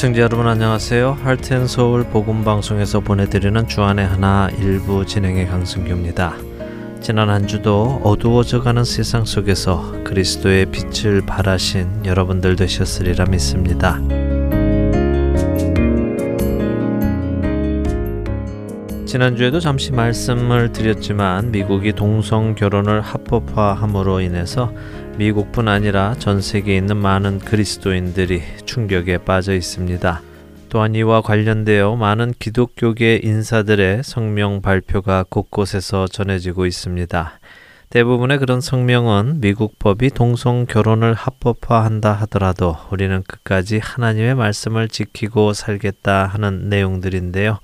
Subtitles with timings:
[0.00, 1.18] 애청자 여러분 안녕하세요.
[1.22, 6.36] 할텐서울 복음방송에서 보내드리는 주안의 하나 일부 진행의 강승규입니다.
[7.02, 14.00] 지난 한 주도 어두워져가는 세상 속에서 그리스도의 빛을 발하신 여러분들 되셨으리라 믿습니다.
[19.04, 24.72] 지난주에도 잠시 말씀을 드렸지만 미국이 동성 결혼을 합법화함으로 인해서
[25.20, 30.22] 미국뿐 아니라 전 세계에 있는 많은 그리스도인들이 충격에 빠져 있습니다.
[30.70, 37.38] 또한 이와 관련되어 많은 기독교계 인사들의 성명 발표가 곳곳에서 전해지고 있습니다.
[37.90, 46.28] 대부분의 그런 성명은 미국 법이 동성 결혼을 합법화한다 하더라도 우리는 끝까지 하나님의 말씀을 지키고 살겠다
[46.28, 47.58] 하는 내용들인데요.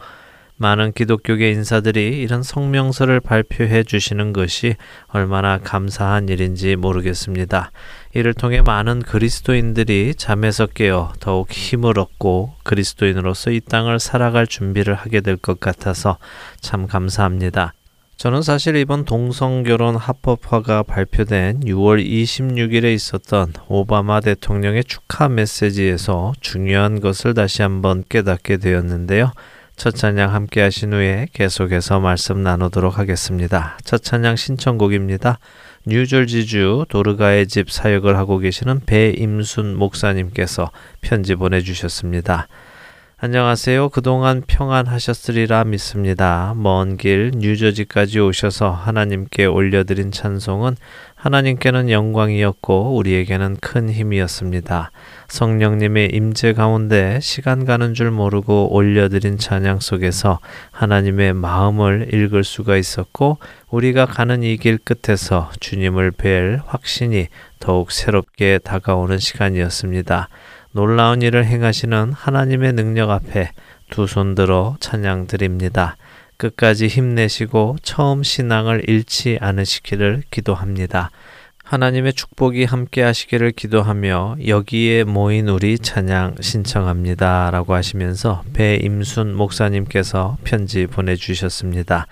[0.59, 4.77] 많은 기독교계 인사들이 이런 성명서를 발표해 주시는 것이
[5.09, 7.71] 얼마나 감사한 일인지 모르겠습니다.
[8.15, 15.21] 이를 통해 많은 그리스도인들이 잠에서 깨어 더욱 힘을 얻고 그리스도인으로서 이 땅을 살아갈 준비를 하게
[15.21, 16.17] 될 것 같아서
[16.61, 17.75] 참 감사합니다.
[18.17, 27.35] 저는 사실 이번 동성결혼 합법화가 발표된 6월 26일에 있었던 오바마 대통령의 축하 메시지에서 중요한 것을
[27.35, 29.33] 다시 한번 깨닫게 되었는데요.
[29.77, 33.77] 첫 찬양 함께 하신 후에 계속해서 말씀 나누도록 하겠습니다.
[33.85, 35.39] 첫 찬양 신청곡입니다.
[35.87, 40.71] 뉴저지주 도르가의 집 사역을 하고 계시는 배임순 목사님께서
[41.03, 42.49] 편지 보내주셨습니다.
[43.19, 43.91] 안녕하세요.
[43.91, 46.55] 그동안 평안하셨으리라 믿습니다.
[46.57, 50.77] 먼 길 뉴저지까지 오셔서 하나님께 올려드린 찬송은
[51.17, 54.91] 하나님께는 영광이었고 우리에게는 큰 힘이었습니다.
[55.29, 60.39] 성령님의 임재 가운데 시간 가는 줄 모르고 올려드린 찬양 속에서
[60.71, 63.39] 하나님의 마음을 읽을 수가 있었고
[63.71, 67.29] 우리가 가는 이 길 끝에서 주님을 뵐 확신이
[67.59, 70.29] 더욱 새롭게 다가오는 시간이었습니다.
[70.73, 73.51] 놀라운 일을 행하시는 하나님의 능력 앞에
[73.91, 75.97] 두 손 들어 찬양 드립니다.
[76.37, 81.11] 끝까지 힘내시고 처음 신앙을 잃지 않으시기를 기도합니다.
[81.65, 87.51] 하나님의 축복이 함께 하시기를 기도하며 여기에 모인 우리 찬양 신청합니다.
[87.51, 92.07] 라고 하시면서 배임순 목사님께서 편지 보내주셨습니다.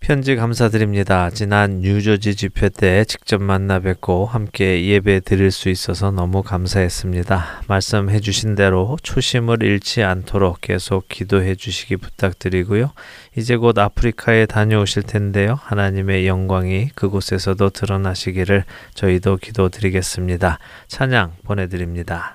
[0.00, 1.28] 편지 감사드립니다.
[1.28, 7.62] 지난 뉴저지 집회 때 직접 만나 뵙고 함께 예배 드릴 수 있어서 너무 감사했습니다.
[7.68, 12.92] 말씀해 주신 대로 초심을 잃지 않도록 계속 기도해 주시기 부탁드리고요.
[13.36, 15.58] 이제 곧 아프리카에 다녀오실 텐데요.
[15.62, 18.64] 하나님의 영광이 그곳에서도 드러나시기를
[18.94, 20.58] 저희도 기도드리겠습니다.
[20.86, 22.32] 찬양 보내드립니다.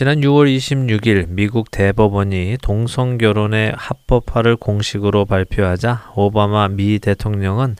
[0.00, 7.76] 지난 6월 26일 미국 대법원이 동성 결혼의 합법화를 공식으로 발표하자 오바마 미 대통령은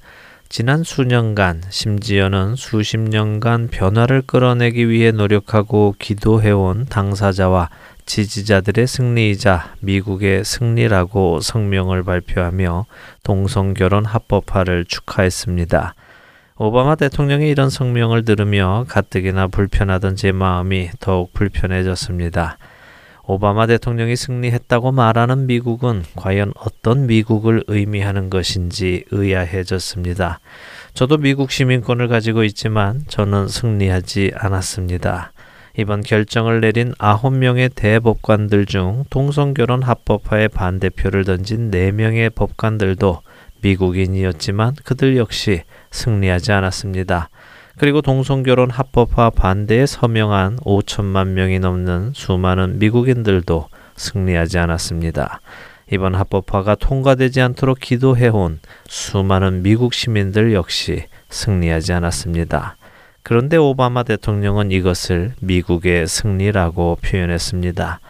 [0.51, 7.71] 지난 수년간 심지어는 수십 년간 변화를 끌어내기 위해 노력하고 기도해온 당사자와
[8.05, 12.85] 지지자들의 승리이자 미국의 승리라고 성명을 발표하며
[13.23, 15.95] 동성 결혼 합법화를 축하했습니다.
[16.63, 22.59] 오바마 대통령의 이런 성명을 들으며 가뜩이나 불편하던 제 마음이 더욱 불편해졌습니다.
[23.25, 30.41] 오바마 대통령이 승리했다고 말하는 미국은 과연 어떤 미국을 의미하는 것인지 의아해졌습니다.
[30.93, 35.33] 저도 미국 시민권을 가지고 있지만 저는 승리하지 않았습니다.
[35.79, 43.23] 이번 결정을 내린 아홉 명의 대법관들 중 동성결혼 합법화에 반대표를 던진 네명의 법관들도
[43.63, 47.31] 미국인이었지만 그들 역시 승리하지 않았습니다.
[47.77, 55.41] 그리고 동성결혼 합법화 반대에 서명한 5천만 명이 넘는 수많은 미국인들도 승리하지 않았습니다.
[55.93, 62.77] 이번 합법화가 통과되지 않도록 기도해온 수많은 미국 시민들 역시 승리하지 않았습니다.
[63.23, 68.01] 그런데 오바마 대통령은 이것을 미국의 승리라고 표현했습니다.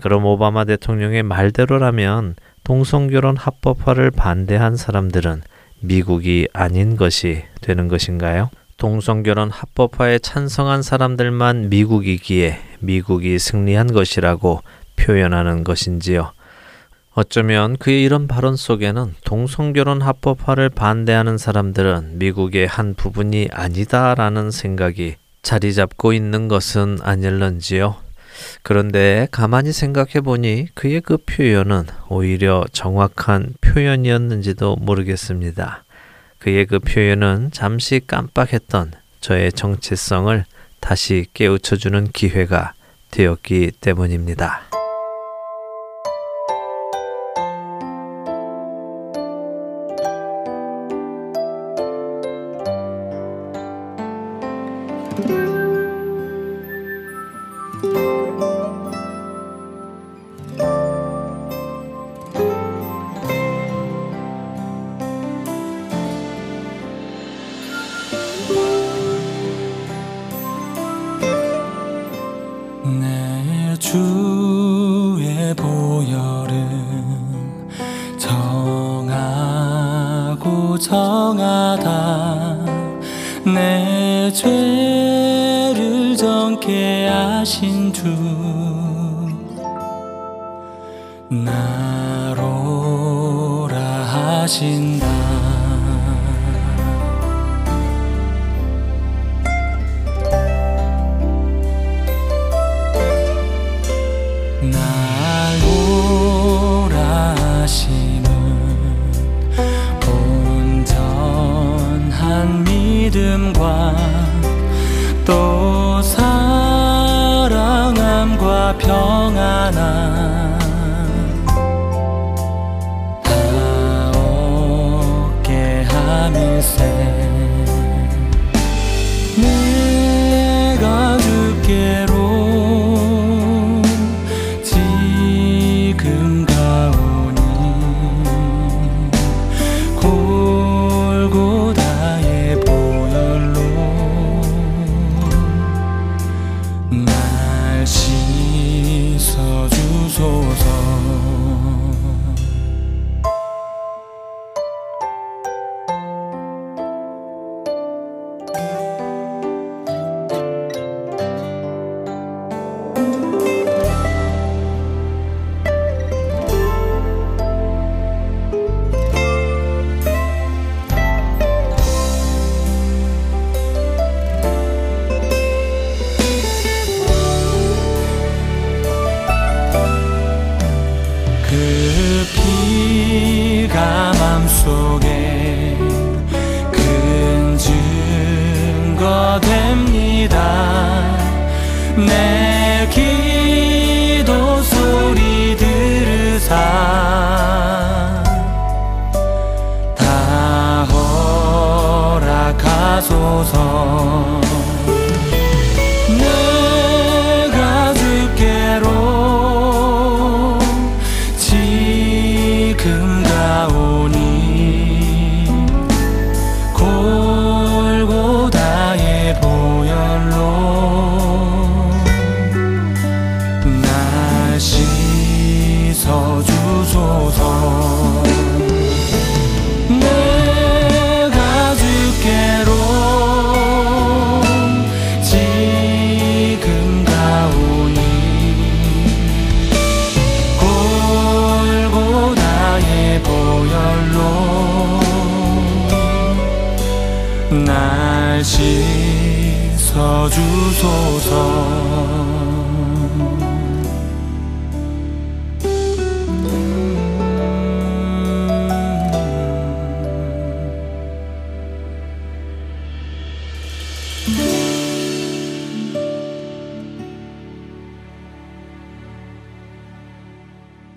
[0.00, 5.42] 그럼 오바마 대통령의 말대로라면 동성결혼 합법화를 반대한 사람들은
[5.80, 8.50] 미국이 아닌 것이 되는 것인가요?
[8.76, 14.62] 동성결혼 합법화에 찬성한 사람들만 미국이기에 미국이 승리한 것이라고
[14.96, 16.32] 표현하는 것인지요.
[17.14, 25.72] 어쩌면 그의 이런 발언 속에는 동성결혼 합법화를 반대하는 사람들은 미국의 한 부분이 아니다라는 생각이 자리
[25.72, 28.05] 잡고 있는 것은 아닐런지요.
[28.62, 35.84] 그런데 가만히 생각해 보니 그의 그 표현은 오히려 정확한 표현이었는지도 모르겠습니다.
[36.38, 40.44] 그의 그 표현은 잠시 깜빡했던 저의 정체성을
[40.80, 42.74] 다시 깨우쳐주는 기회가
[43.10, 44.62] 되었기 때문입니다.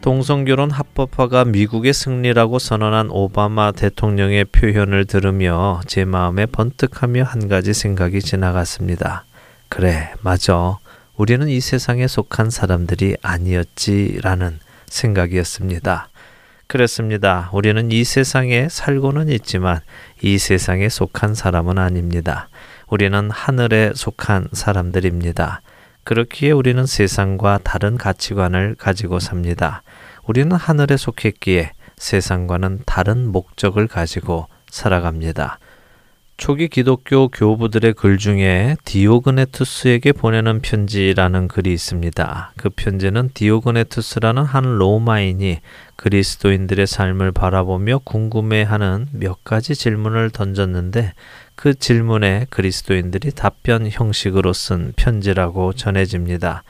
[0.02, 8.22] 동성결혼 합법화가 미국의 승리라고 선언한 오바마 대통령의 표현을 들으며 제 마음에 번뜩하며 한 가지 생각이
[8.22, 9.26] 지나갔습니다.
[9.68, 10.78] 그래, 맞아.
[11.18, 16.08] 우리는 이 세상에 속한 사람들이 아니었지라는 생각이었습니다.
[16.68, 17.50] 그렇습니다.
[17.52, 19.82] 우리는 이 세상에 살고는 있지만
[20.22, 22.48] 이 세상에 속한 사람은 아닙니다.
[22.88, 25.62] 우리는 하늘에 속한 사람들입니다.
[26.06, 29.84] 그렇기에 우리는 세상과 다른 가치관을 가지고 삽니다.
[30.30, 35.58] 우리는 하늘에 속했기에 세상과는 다른 목적을 가지고 살아갑니다.
[36.38, 42.54] 초기 기독교 교부들의 글 중에 디오그네투스에게 보내는 편지라는 글이 있습니다.
[42.58, 45.62] 그 편지는 디오그네투스라는 한 로마인이
[45.96, 51.14] 그리스도인들의 삶을 바라보며 궁금해하는 몇 가지 질문을 던졌는데
[51.56, 56.64] 그 질문에 그리스도인들이 답변 형식으로 쓴 편지라고 전해집니다.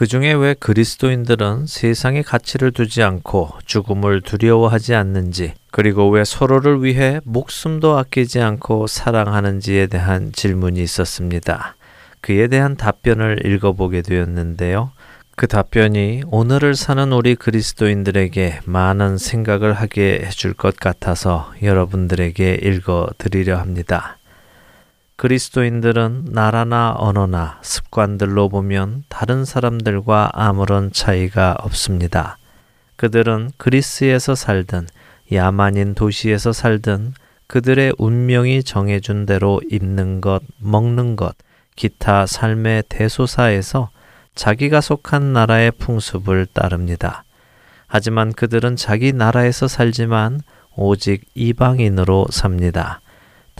[0.00, 7.20] 그 중에 왜 그리스도인들은 세상의 가치를 두지 않고 죽음을 두려워하지 않는지, 그리고 왜 서로를 위해
[7.24, 11.76] 목숨도 아끼지 않고 사랑하는지에 대한 질문이 있었습니다.
[12.22, 14.90] 그에 대한 답변을 읽어보게 되었는데요.
[15.36, 23.58] 그 답변이 오늘을 사는 우리 그리스도인들에게 많은 생각을 하게 해줄 것 같아서 여러분들에게 읽어 드리려
[23.58, 24.16] 합니다.
[25.20, 32.38] 그리스도인들은 나라나 언어나 습관들로 보면 다른 사람들과 아무런 차이가 없습니다.
[32.96, 34.86] 그들은 그리스에서 살든
[35.30, 37.12] 야만인 도시에서 살든
[37.48, 41.36] 그들의 운명이 정해준 대로 입는 것, 먹는 것,
[41.76, 43.90] 기타 삶의 대소사에서
[44.34, 47.24] 자기가 속한 나라의 풍습을 따릅니다.
[47.86, 50.40] 하지만 그들은 자기 나라에서 살지만
[50.76, 53.02] 오직 이방인으로 삽니다.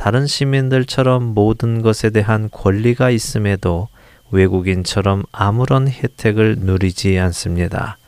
[0.00, 3.88] 다른 시민들처럼 모든 것에 대한 권리가 있음에도
[4.30, 7.98] 외국인처럼 아무런 혜택을 누리지 않습니다.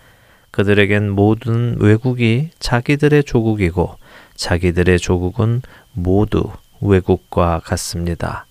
[0.53, 3.99] 그들에겐 모든 외국이 자기들의 조국이고
[4.37, 5.61] 자기들의 조국은
[5.93, 8.47] 모두 외국과 같습니다.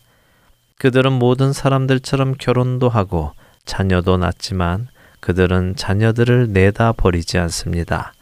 [0.78, 3.32] 그들은 모든 사람들처럼 결혼도 하고
[3.66, 4.88] 자녀도 낳지만
[5.20, 8.14] 그들은 자녀들을 내다 버리지 않습니다.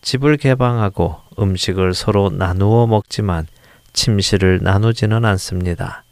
[0.00, 3.46] 집을 개방하고 음식을 서로 나누어 먹지만
[3.92, 6.04] 침실을 나누지는 않습니다.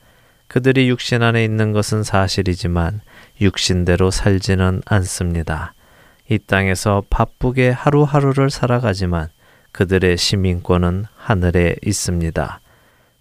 [0.49, 3.01] 그들이 육신 안에 있는 것은 사실이지만
[3.41, 5.75] 육신대로 살지는 않습니다.
[6.29, 9.29] 이 땅에서 바쁘게 하루하루를 살아가지만
[9.73, 12.61] 그들의 시민권은 하늘에 있습니다.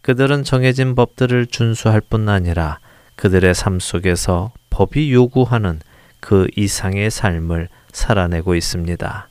[0.02, 2.80] 그들은 정해진 법들을 준수할 뿐 아니라
[3.16, 5.80] 그들의 삶 속에서 법이 요구하는
[6.20, 9.30] 그 이상의 삶을 살아내고 있습니다.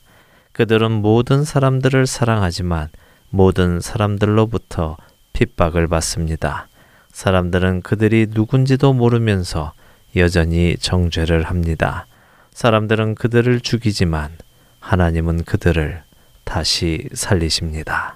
[0.53, 2.89] 그들은 모든 사람들을 사랑하지만
[3.29, 4.97] 모든 사람들로부터
[5.33, 6.67] 핍박을 받습니다.
[7.11, 9.73] 사람들은 그들이 누군지도 모르면서
[10.15, 12.07] 여전히 정죄를 합니다.
[12.51, 14.31] 사람들은 그들을 죽이지만
[14.79, 16.01] 하나님은 그들을
[16.43, 18.15] 다시 살리십니다.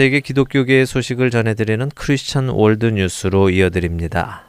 [0.00, 4.46] 세계 기독교계의 소식을 전해드리는 크리스천 월드 뉴스로 이어드립니다.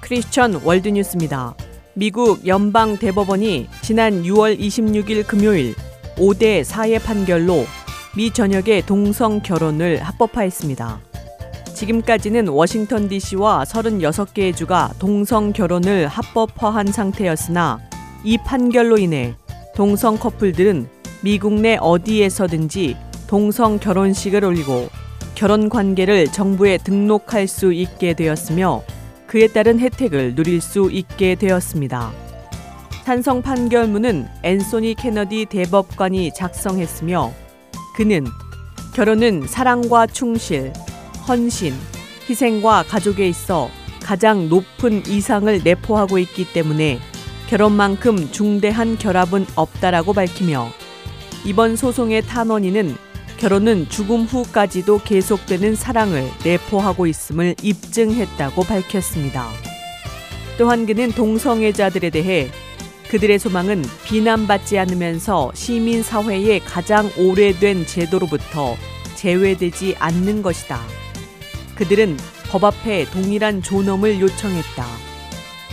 [0.00, 1.56] 크리스천 월드 뉴스입니다.
[1.94, 5.74] 미국 연방 대법원이 지난 6월 26일 금요일
[6.14, 7.64] 5대 4의 판결로
[8.16, 11.05] 미 전역의 동성 결혼을 합법화했습니다.
[11.76, 17.80] 지금까지는 워싱턴 DC와 36개의 주가 동성 결혼을 합법화한 상태였으나
[18.24, 19.34] 이 판결로 인해
[19.74, 20.88] 동성 커플들은
[21.20, 24.88] 미국 내 어디에서든지 동성 결혼식을 올리고
[25.34, 28.82] 결혼 관계를 정부에 등록할 수 있게 되었으며
[29.26, 32.10] 그에 따른 혜택을 누릴 수 있게 되었습니다.
[33.04, 37.32] 찬성 판결문은 앤소니 케너디 대법관이 작성했으며
[37.96, 38.24] 그는
[38.94, 40.72] 결혼은 사랑과 충실,
[41.28, 41.74] 헌신,
[42.28, 43.68] 희생과 가족에 있어
[44.02, 47.00] 가장 높은 이상을 내포하고 있기 때문에
[47.48, 50.68] 결혼만큼 중대한 결합은 없다라고 밝히며
[51.44, 52.96] 이번 소송의 탄원인은
[53.38, 59.48] 결혼은 죽음 후까지도 계속되는 사랑을 내포하고 있음을 입증했다고 밝혔습니다.
[60.58, 62.50] 또한 그는 동성애자들에 대해
[63.10, 68.76] 그들의 소망은 비난받지 않으면서 시민사회의 가장 오래된 제도로부터
[69.16, 70.80] 제외되지 않는 것이다.
[71.76, 72.16] 그들은
[72.50, 74.84] 법 앞에 동일한 존엄을 요청했다.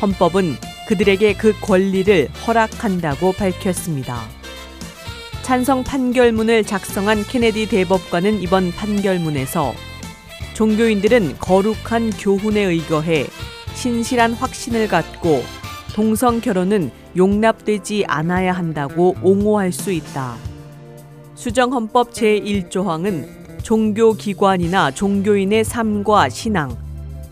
[0.02, 0.56] 헌법은
[0.88, 4.22] 그들에게 그 권리를 허락한다고 밝혔습니다.
[5.42, 9.74] 찬성 판결문을 작성한 케네디 대법관은 이번 판결문에서
[10.54, 13.26] 종교인들은 거룩한 교훈에 의거해
[13.74, 15.44] 신실한 확신을 갖고
[15.94, 20.36] 동성 결혼은 용납되지 않아야 한다고 옹호할 수 있다.
[21.36, 26.78] 수정헌법 제1조항은 종교기관이나 종교인의 삶과 신앙,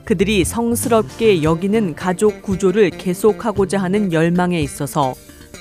[0.06, 5.14] 그들이 성스럽게 여기는 가족 구조를 계속하고자 하는 열망에 있어서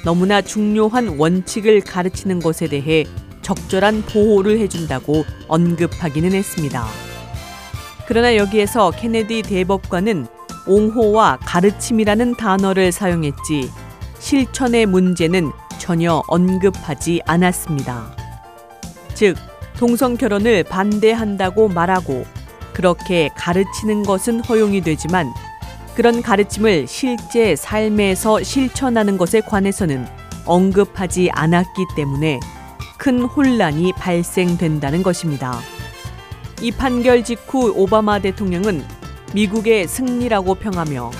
[0.04, 3.04] 너무나 중요한 원칙을 가르치는 것에 대해
[3.42, 6.86] 적절한 보호를 해준다고 언급하기는 했습니다.
[8.06, 10.26] 그러나 여기에서 케네디 대법관은
[10.66, 13.70] 옹호와 가르침이라는 단어를 사용했지
[14.18, 18.16] 실천의 문제는 전혀 언급하지 않았습니다.
[19.14, 19.36] 즉,
[19.80, 22.26] 동성 결혼을 반대한다고 말하고
[22.74, 25.32] 그렇게 가르치는 것은 허용이 되지만
[25.94, 30.06] 그런 가르침을 실제 삶에서 실천하는 것에 관해서는
[30.44, 32.40] 언급하지 않았기 때문에
[32.98, 35.58] 큰 혼란이 발생된다는 것입니다.
[36.60, 38.84] 이 판결 직후 오바마 대통령은
[39.32, 41.10] 미국의 승리라고 평하며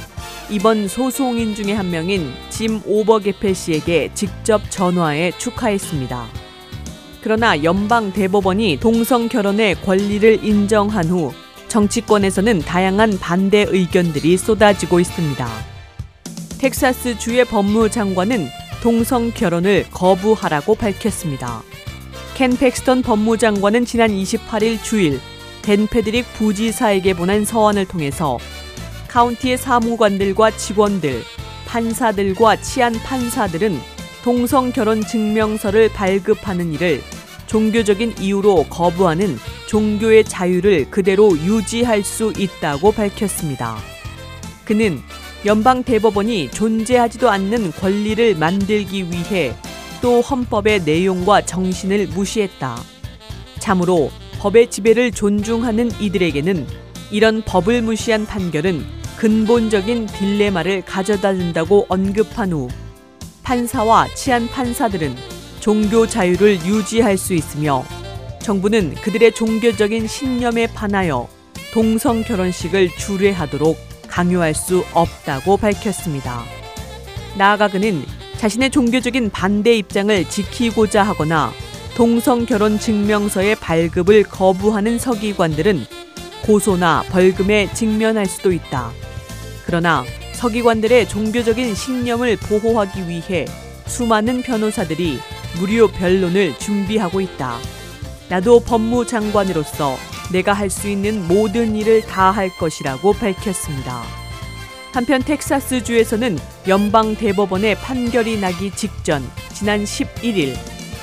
[0.50, 6.49] 이번 소송인 중에 한 명인 짐 오버게펠 씨에게 직접 전화해 축하했습니다.
[7.22, 11.32] 그러나 연방 대법원이 동성 결혼의 권리를 인정한 후
[11.68, 15.48] 정치권에서는 다양한 반대 의견들이 쏟아지고 있습니다.
[16.58, 18.48] 텍사스 주의 법무장관은
[18.82, 21.62] 동성 결혼을 거부하라고 밝혔습니다.
[22.34, 25.20] 켄 팩스턴 법무장관은 지난 28일 주일
[25.62, 28.38] 댄 패드릭 부지사에게 보낸 서한을 통해서
[29.08, 31.22] 카운티의 사무관들과 직원들,
[31.66, 33.78] 판사들과 치안 판사들은
[34.22, 37.00] 동성 결혼 증명서를 발급하는 일을
[37.46, 43.76] 종교적인 이유로 거부하는 종교의 자유를 그대로 유지할 수 있다고 밝혔습니다.
[44.64, 45.00] 그는
[45.46, 49.54] 연방 대법원이 존재하지도 않는 권리를 만들기 위해
[50.02, 52.78] 또 헌법의 내용과 정신을 무시했다.
[53.58, 56.66] 참으로 법의 지배를 존중하는 이들에게는
[57.10, 58.84] 이런 법을 무시한 판결은
[59.16, 62.68] 근본적인 딜레마를 가져다 준다고 언급한 후
[63.50, 65.16] 판사와 치안 판사들은
[65.58, 67.84] 종교 자유를 유지할 수 있으며
[68.40, 71.28] 정부는 그들의 종교적인 신념에 반하여
[71.72, 76.44] 동성 결혼식을 주례하도록 강요할 수 없다고 밝혔습니다.
[77.36, 78.04] 나아가 그는
[78.36, 81.52] 자신의 종교적인 반대 입장을 지키고자 하거나
[81.96, 85.86] 동성 결혼 증명서의 발급을 거부하는 서기관들은
[86.46, 88.92] 고소나 벌금에 직면할 수도 있다.
[89.66, 90.04] 그러나
[90.40, 93.44] 서기관들의 종교적인 신념을 보호하기 위해
[93.86, 95.18] 수많은 변호사들이
[95.58, 97.58] 무료 변론을 준비하고 있다.
[98.30, 99.96] 나도 법무장관으로서
[100.32, 104.02] 내가 할 수 있는 모든 일을 다 할 것이라고 밝혔습니다.
[104.92, 109.22] 한편 텍사스주에서는 연방 대법원의 판결이 나기 직전
[109.52, 110.54] 지난 11일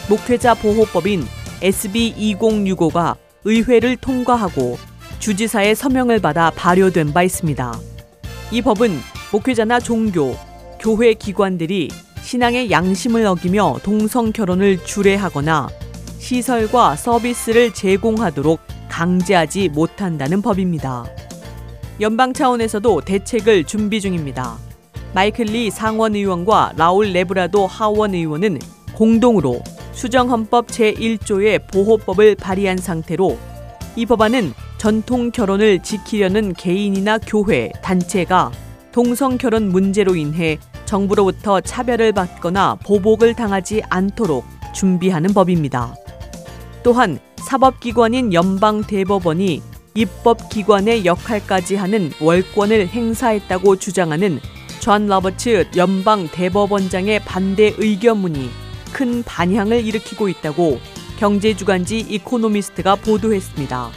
[0.10, 1.28] 목회자 보호법인
[1.62, 4.80] SB 2065가 의회를 통과하고
[5.20, 7.80] 주지사의 서명을 받아 발효된 바 있습니다.
[8.52, 9.00] 이 법은
[9.32, 10.36] 목회자나 종교,
[10.80, 11.90] 교회 기관들이
[12.22, 15.68] 신앙의 양심을 어기며 동성 결혼을 주례하거나
[16.20, 18.60] 시설과 서비스를 제공하도록
[18.90, 21.06] 강제하지 못한다는 법입니다.
[22.00, 24.58] 연방 차원에서도 대책을 준비 중입니다.
[25.14, 28.60] 마이클 리 상원 의원과 라울 레브라도 하원 의원은
[28.94, 29.62] 공동으로
[29.92, 33.38] 수정헌법 제1조의 보호법을 발의한 상태로
[33.96, 38.52] 이 법안은 전통 결혼을 지키려는 개인이나 교회, 단체가
[38.98, 45.94] 동성 결혼 문제로 인해 정부로부터 차별을 받거나 보복을 당하지 않도록 준비하는 법입니다.
[46.82, 49.62] 또한 사법기관인 연방대법원이
[49.94, 54.40] 입법기관의 역할까지 하는 월권을 행사했다고 주장하는
[54.80, 58.50] 존 로버츠 연방 대법원장의 반대 의견문이
[58.94, 60.80] 큰 반향을 일으키고 있다고
[61.20, 63.92] 경제주간지 이코노미스트가 보도했습니다.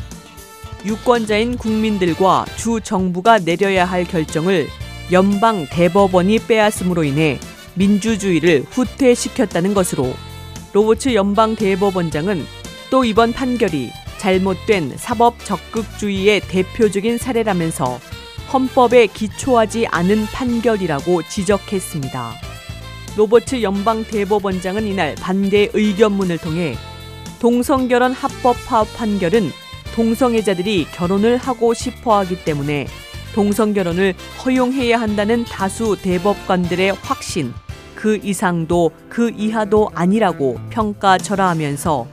[0.84, 4.68] 유권자인 국민들과 주 정부가 내려야 할 결정을
[5.12, 7.40] 연방 대법원이 빼앗음으로 인해
[7.74, 10.14] 민주주의를 후퇴시켰다는 것으로
[10.72, 12.44] 로버츠 연방 대법원장은
[12.90, 17.98] 또 이번 판결이 잘못된 사법 적극주의의 대표적인 사례라면서
[18.52, 22.34] 헌법에 기초하지 않은 판결이라고 지적했습니다.
[23.16, 26.76] 로버츠 연방 대법원장은 이날 반대 의견문을 통해
[27.40, 29.50] 동성결혼 합법화 판결은
[29.94, 32.86] 동성애자들이 결혼을 하고 싶어 하기 때문에
[33.34, 34.14] 동성 결혼을
[34.44, 37.52] 허용해야 한다는 다수 대법관들의 확신,
[37.94, 42.06] 그 이상도 그 이하도 아니라고 평가절하하면서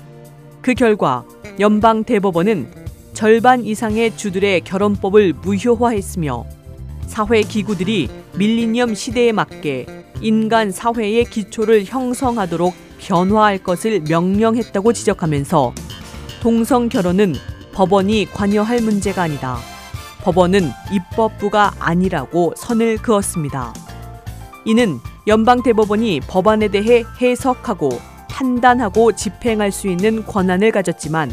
[0.61, 1.23] 그 결과
[1.59, 6.45] 연방 대법원은 절반 이상의 주들의 결혼법을 무효화했으며
[7.07, 9.87] 사회 기구들이 밀리니엄 시대에 맞게
[10.21, 15.73] 인간 사회의 기초를 형성하도록 변화할 것을 명령했다고 지적하면서
[16.41, 17.33] 동성 결혼은
[17.73, 19.76] 법원이 관여할 문제가 아니다.
[20.27, 23.73] 법원은 입법부가 아니라고 선을 그었습니다.
[24.65, 27.91] 이는 연방 대법원이 법안에 대해 해석하고
[28.29, 31.31] 판단하고 집행할 수 있는 권한을 가졌지만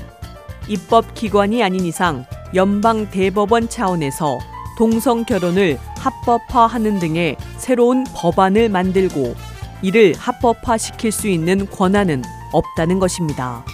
[0.68, 4.38] 입법 기관이 아닌 이상 연방 대법원 차원에서
[4.78, 9.34] 동성 결혼을 합법화하는 등의 새로운 법안을 만들고
[9.82, 13.64] 이를 합법화시킬 수 있는 권한은 없다는 것입니다.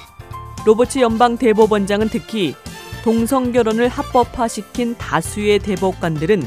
[0.64, 2.54] 로버츠 연방 대법원장은 특히
[3.02, 6.46] 동성 결혼을 합법화시킨 다수의 대법관들은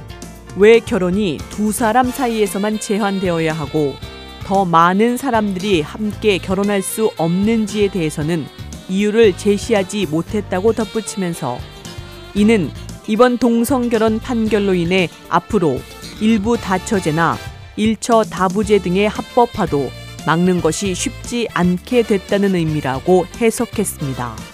[0.58, 3.96] 왜 결혼이 두 사람 사이에서만 제한되어야 하고
[4.46, 8.46] 더 많은 사람들이 함께 결혼할 수 없는지에 대해서는
[8.88, 11.58] 이유를 제시하지 못했다고 덧붙이면서
[12.36, 12.70] 이는
[13.08, 15.80] 이번 동성 결혼 판결로 인해 앞으로
[16.22, 17.38] 일부 다처제나
[17.76, 19.90] 일처 다부제 등의 합법화도
[20.28, 24.53] 막는 것이 쉽지 않게 됐다는 의미라고 해석했습니다.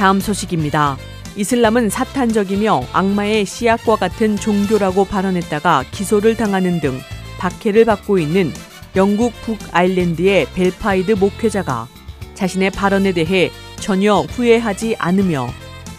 [0.00, 0.96] 다음 소식입니다.
[1.36, 6.98] 이슬람은 사탄적이며 악마의 씨앗과 같은 종교라고 발언했다가 기소를 당하는 등
[7.38, 8.50] 박해를 받고 있는
[8.96, 11.86] 영국 북아일랜드의 벨파이드 목회자가
[12.32, 15.50] 자신의 발언에 대해 전혀 후회하지 않으며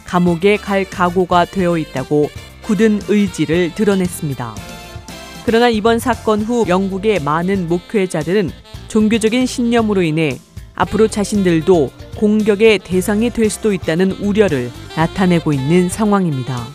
[0.05, 2.31] 감옥에 갈 각오가 되어 있다고
[2.63, 4.55] 굳은 의지를 드러냈습니다.
[5.45, 8.49] 그러나 이번 사건 후 영국의 많은 목회자들은
[8.87, 10.39] 종교적인 신념으로 인해
[10.81, 16.65] 앞으로 자신들도 공격의 대상이 될 수도 있다는 우려를 나타내고 있는 상황입니다.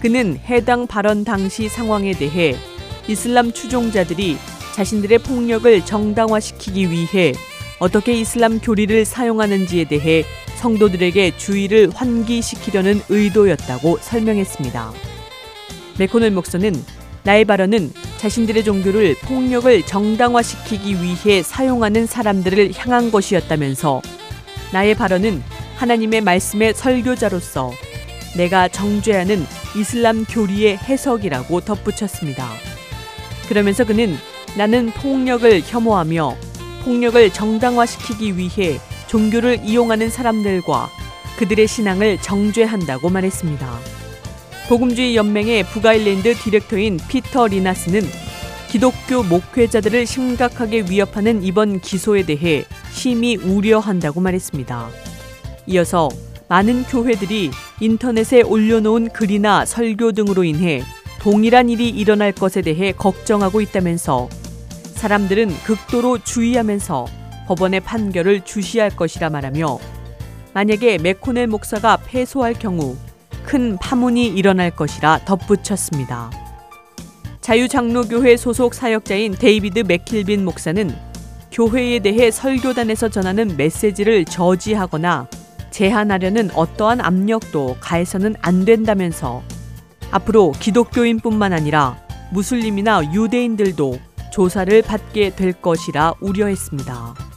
[0.00, 2.54] 그는 해당 발언 당시 상황에 대해
[3.08, 4.36] 이슬람 추종자들이
[4.74, 7.32] 자신들의 폭력을 정당화시키기 위해
[7.78, 10.24] 어떻게 이슬람 교리를 사용하는지에 대해
[10.56, 14.92] 성도들에게 주의를 환기시키려는 의도였다고 설명했습니다.
[15.98, 16.74] 메코넬 목사는
[17.24, 24.02] 나의 발언은 자신들의 종교를 폭력을 정당화시키기 위해 사용하는 사람들을 향한 것이었다면서
[24.72, 25.42] 나의 발언은
[25.76, 27.72] 하나님의 말씀의 설교자로서
[28.36, 32.46] 내가 정죄하는 이슬람 교리의 해석이라고 덧붙였습니다.
[33.48, 34.16] 그러면서 그는
[34.56, 36.36] 나는 폭력을 혐오하며
[36.84, 40.90] 폭력을 정당화시키기 위해 종교를 이용하는 사람들과
[41.38, 43.93] 그들의 신앙을 정죄한다고 말했습니다.
[44.68, 48.00] 복음주의 연맹의 북아일랜드 디렉터인 피터 리나스는
[48.70, 54.88] 기독교 목회자들을 심각하게 위협하는 이번 기소에 대해 심히 우려한다고 말했습니다.
[55.66, 56.08] 이어서
[56.48, 57.50] 많은 교회들이
[57.80, 60.82] 인터넷에 올려놓은 글이나 설교 등으로 인해
[61.20, 64.28] 동일한 일이 일어날 것에 대해 걱정하고 있다면서
[64.94, 67.06] 사람들은 극도로 주의하면서
[67.48, 69.78] 법원의 판결을 주시할 것이라 말하며
[70.54, 72.96] 만약에 메코넬 목사가 패소할 경우
[73.44, 76.30] 큰 파문이 일어날 것이라 덧붙였습니다.
[77.40, 80.94] 자유장로교회 소속 사역자인 데이비드 맥킬빈 목사는
[81.52, 85.28] 교회에 대해 설교단에서 전하는 메시지를 저지하거나
[85.70, 89.42] 제한하려는 어떠한 압력도 가해서는 안 된다면서
[90.10, 91.98] 앞으로 기독교인뿐만 아니라
[92.30, 93.98] 무슬림이나 유대인들도
[94.32, 97.33] 조사를 받게 될 것이라 우려했습니다.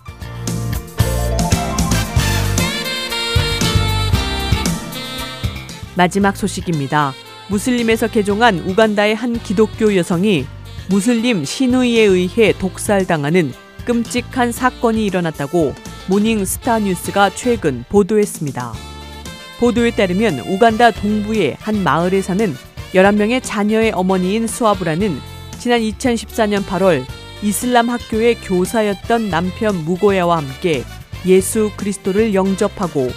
[5.98, 7.14] 마지막 소식입니다.
[7.50, 10.46] 무슬림에서 개종한 우간다의 한 기독교 여성이
[10.90, 13.52] 무슬림 시누이에 의해 독살당하는
[13.86, 15.74] 끔찍한 사건이 일어났다고
[16.08, 18.74] 모닝 스타 뉴스가 최근 보도했습니다.
[19.60, 22.54] 보도에 따르면 우간다 동부의 한 마을에 사는
[22.94, 25.18] 11명의 자녀의 어머니인 수아브라는
[25.58, 27.06] 지난 2014년 8월
[27.42, 30.84] 이슬람 학교의 교사였던 남편 무고야와 함께
[31.26, 33.10] 예수 그리스도를 영접하고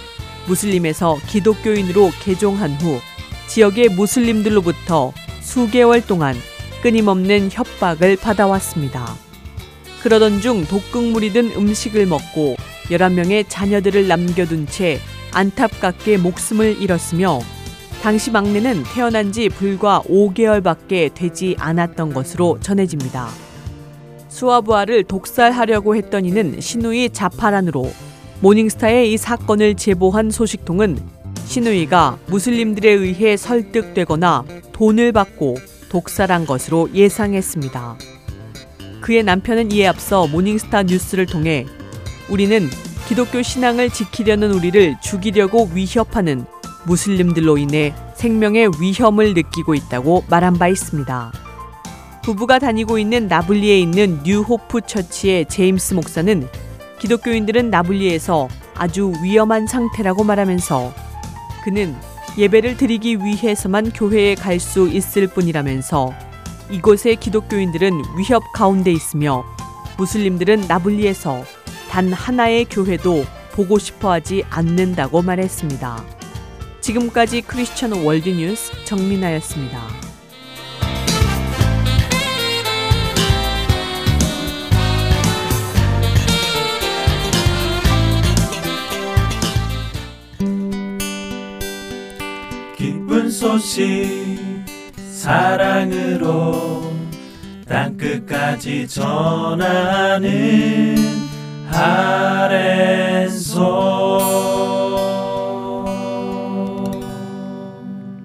[0.47, 2.99] 무슬림에서 기독교인으로 개종한 후
[3.47, 6.35] 지역의 무슬림들로부터 수개월 동안
[6.81, 9.15] 끊임없는 협박을 받아왔습니다.
[10.01, 14.99] 그러던 중 독극물이 든 음식을 먹고 11명의 자녀들을 남겨둔 채
[15.33, 17.39] 안타깝게 목숨을 잃었으며
[18.01, 23.29] 당시 막내는 태어난 지 불과 5개월밖에 되지 않았던 것으로 전해집니다.
[24.27, 27.91] 수아부아를 독살하려고 했던 이는 신우이 자파란으로
[28.41, 30.97] 모닝스타에 이 사건을 제보한 소식통은
[31.45, 35.57] 신우이가 무슬림들에 의해 설득되거나 돈을 받고
[35.89, 37.97] 독살한 것으로 예상했습니다.
[39.01, 41.65] 그의 남편은 이에 앞서 모닝스타 뉴스를 통해
[42.29, 42.67] 우리는
[43.07, 46.45] 기독교 신앙을 지키려는 우리를 죽이려고 위협하는
[46.85, 51.31] 무슬림들로 인해 생명의 위험을 느끼고 있다고 말한 바 있습니다.
[52.23, 56.47] 부부가 다니고 있는 나블리에 있는 뉴호프 처치의 제임스 목사는
[57.01, 60.93] 기독교인들은 나블리에서 아주 위험한 상태라고 말하면서
[61.63, 61.95] 그는
[62.37, 66.13] 예배를 드리기 위해서만 교회에 갈 수 있을 뿐이라면서
[66.69, 69.43] 이곳의 기독교인들은 위협 가운데 있으며
[69.97, 71.43] 무슬림들은 나블리에서
[71.89, 76.05] 단 하나의 교회도 보고 싶어 하지 않는다고 말했습니다.
[76.81, 80.00] 지금까지 크리스천 월드뉴스 정민아였습니다.
[93.31, 94.37] 소식
[95.09, 96.93] 사랑으로
[97.65, 101.01] 땅끝까지 전하는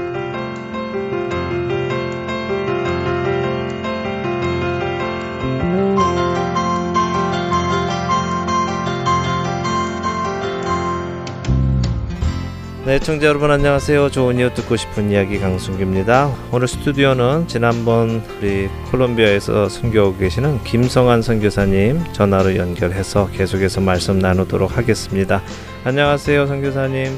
[12.83, 14.09] 네, 청자 여러분 안녕하세요.
[14.09, 16.33] 좋은 이웃 듣고 싶은 이야기 강순기입니다.
[16.51, 25.43] 오늘 스튜디오는 지난번 우리 콜롬비아에서 선교하고 계시는 김성환 선교사님 전화로 연결해서 계속해서 말씀 나누도록 하겠습니다.
[25.83, 27.15] 안녕하세요, 선교사님.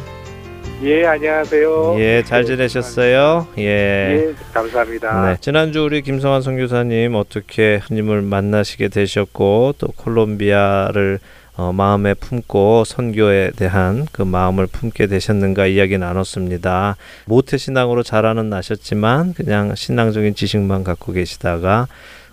[0.83, 1.95] 예, 안녕하세요.
[1.97, 3.47] 예, 잘 지내셨어요?
[3.57, 3.63] 예.
[3.63, 5.29] 예, 감사합니다.
[5.29, 11.19] 네, 지난주 우리 김성환 선교사님 어떻게 하님을 만나시게 되셨고 또 콜롬비아를
[11.55, 16.95] 어, 마음에 품고 선교에 대한 그 마음을 품게 되셨는가 이야기 나눴습니다.
[17.25, 21.87] 모태 신앙으로 자라는 나셨지만 그냥 신앙적인 지식만 갖고 계시다가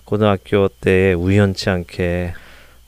[0.05, 2.33] 고등학교 때에 우연치 않게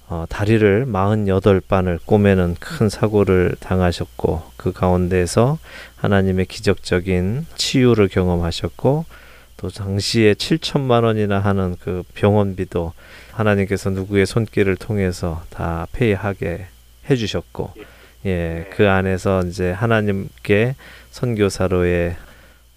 [0.10, 5.60] 어, 다리를 48반을 꼬매는 큰 사고를 당하셨고 그 가운데에서
[5.98, 9.06] 하나님의 기적적인 치유를 경험하셨고
[9.58, 12.92] 또 당시에 7천만 원이나 하는 그 병원비도
[13.34, 16.68] 하나님께서 누구의 손길을 통해서 다 페이하게
[17.10, 17.74] 해주셨고
[18.26, 20.76] 예, 그 안에서 이제 하나님께
[21.12, 22.16] 선교사로의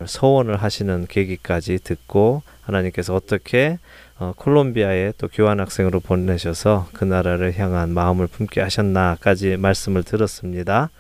[0.05, 3.79] 서원을 하시는 계기까지 듣고 하나님께서 어떻게
[4.19, 10.91] 어, 콜롬비아에 또 교환학생으로 보내셔서 그 나라를 향한 마음을 품게 하셨나까지 말씀을 들었습니다.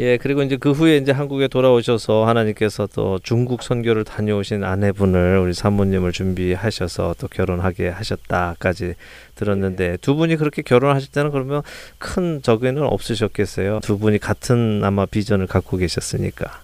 [0.00, 0.04] 예.
[0.04, 5.54] 예, 그리고 이제 그 후에 이제 한국에 돌아오셔서 하나님께서 또 중국 선교를 다녀오신 아내분을 우리
[5.54, 8.94] 사모님을 준비하셔서 또 결혼하게 하셨다까지
[9.36, 11.62] 들었는데 두 분이 그렇게 결혼하실 때는 그러면
[11.98, 13.80] 큰 적에는 없으셨겠어요.
[13.82, 16.62] 두 분이 같은 아마 비전을 갖고 계셨으니까.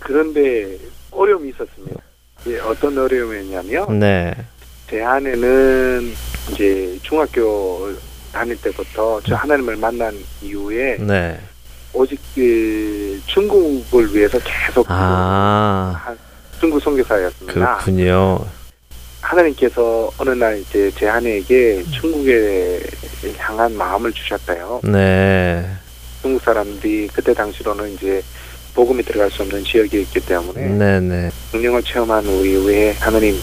[0.00, 0.78] 그런데
[1.12, 2.02] 어려움이 있었습니다.
[2.48, 4.34] 예, 어떤 어려움이었냐면 네.
[4.88, 6.12] 제 아내는
[6.50, 7.92] 이제 중학교
[8.32, 11.38] 다닐 때부터 저 하나님을 만난 이후에 네.
[11.96, 16.18] 오직 그 중국을 위해서 계속 아, 한-
[16.60, 17.52] 중국 선교사였습니다.
[17.78, 18.44] 그렇군요.
[19.22, 22.80] 하나님께서 어느 날 이제 제 아내에게 중국에
[23.38, 24.80] 향한 마음을 주셨대요.
[24.84, 25.66] 네.
[26.22, 28.22] 중국 사람들이 그때 당시로는 이제
[28.74, 31.30] 복음이 들어갈 수 없는 지역이었기 때문에 네, 네.
[31.50, 33.34] 성령을 체험한 이후에 하나님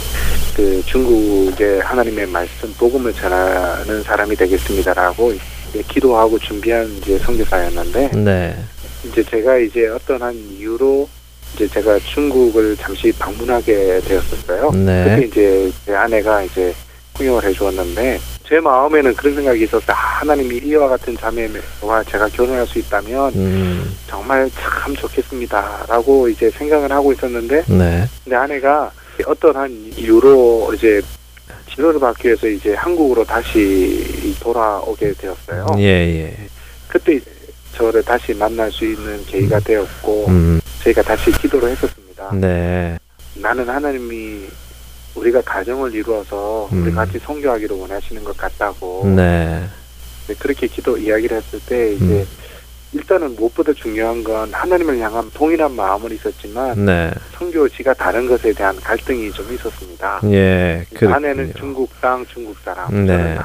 [0.55, 5.33] 그 중국의 하나님의 말씀 복음을 전하는 사람이 되겠습니다라고
[5.81, 8.55] 기도하고 준비한 이제 선교사였는데 네.
[9.05, 11.07] 이제 제가 이제 어떤 한 이유로
[11.55, 14.71] 이제 제가 중국을 잠시 방문하게 되었었어요.
[14.71, 15.03] 네.
[15.03, 16.73] 그때 이제 제 아내가 이제
[17.13, 19.95] 통역을 해주었는데 제 마음에는 그런 생각이 있었어요.
[19.95, 26.91] 아, 하나님이 이와 같은 자매와 제가 결혼할 수 있다면 음, 정말 참 좋겠습니다라고 이제 생각을
[26.91, 28.07] 하고 있었는데 네.
[28.23, 28.91] 근데 아내가
[29.27, 31.01] 어떤 한 이유로 이제
[31.73, 35.67] 진로를 받기 위해서 이제 한국으로 다시 돌아오게 되었어요.
[35.79, 36.37] 예, 예.
[36.87, 37.19] 그때
[37.73, 42.31] 저를 다시 만날 수 있는 계기가 되었고 음, 저희가 다시 기도를 했었습니다.
[42.35, 42.97] 네.
[43.35, 44.47] 나는 하나님이
[45.15, 46.95] 우리가 가정을 이루어서 우리 음.
[46.95, 49.63] 같이 성교하기를 원하시는 것 같다고 네.
[50.27, 52.27] 네, 그렇게 기도 이야기를 했을 때 이제 음.
[52.93, 57.11] 일단은 무엇보다 중요한 건 하나님을 향한 동일한 마음은 있었지만 네.
[57.33, 60.21] 성교지가 다른 것에 대한 갈등이 좀 있었습니다.
[60.25, 61.15] 예, 그렇군요.
[61.15, 63.05] 아내는 중국 땅, 중국 사람.
[63.05, 63.37] 네.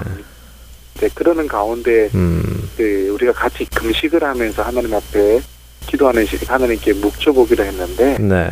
[1.01, 5.41] 네, 그러는 가운데 음, 그 우리가 같이 금식을 하면서 하나님 앞에
[5.87, 8.51] 기도하는 시 하나님께 묵혀보기로 했는데 네.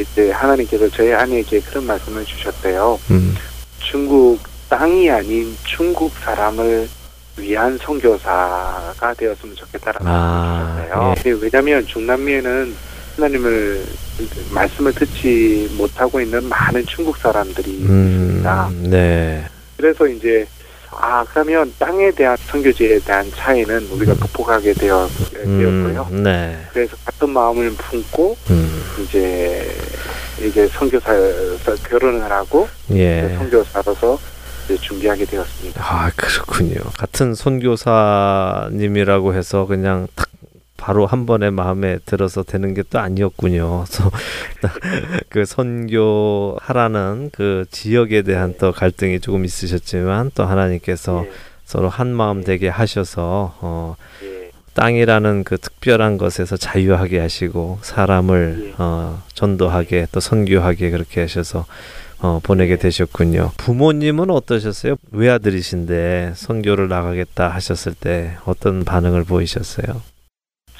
[0.00, 2.98] 이제 하나님께서 저희 아내에게 그런 말씀을 주셨대요.
[3.10, 3.34] 음,
[3.80, 4.38] 중국
[4.68, 6.88] 땅이 아닌 중국 사람을
[7.38, 11.38] 위한 선교사가 되었으면 좋겠다라는 아, 말씀을 주셨어요.
[11.42, 12.74] 왜냐하면 중남미에는
[13.16, 13.84] 하나님을
[14.52, 18.68] 말씀을 듣지 못하고 있는 많은 중국 사람들이 있습니다.
[18.68, 19.44] 음, 네.
[19.76, 20.46] 그래서 이제
[20.90, 24.20] 아 그러면 땅에 대한 선교지에 대한 차이는 우리가 음.
[24.20, 26.08] 극복하게 되어 되었 고요.
[26.10, 26.58] 음, 네.
[26.72, 29.70] 그래서 같은 마음을 품고 음, 이제
[30.40, 33.34] 이제 선교사에서 결혼을 하고 예.
[33.36, 34.18] 선교사로서
[34.76, 35.82] 준비하게 되었습니다.
[35.82, 36.80] 아, 그렇군요.
[36.96, 40.28] 같은 선교사님이라고 해서 그냥 탁
[40.76, 43.84] 바로 한 번에 마음에 들어서 되는 게 또 아니었군요.
[43.84, 44.10] 그래서
[45.28, 51.26] 그 선교하라는 그 지역에 대한 또 갈등이 조금 있으셨지만 또 하나님께서
[51.64, 58.68] 서로 한 마음 되게 하셔서 어, 예, 예, 땅이라는 그 특별한 것에서 자유하게 하시고 사람을
[58.68, 58.74] 예.
[58.78, 61.66] 어, 전도하게 또 선교하게 그렇게 하셔서
[62.20, 63.52] 어, 보내게 되셨군요.
[63.56, 64.96] 부모님은 어떠셨어요?
[65.12, 70.02] 외아들이신데 선교를 나가겠다 하셨을 때 어떤 반응을 보이셨어요?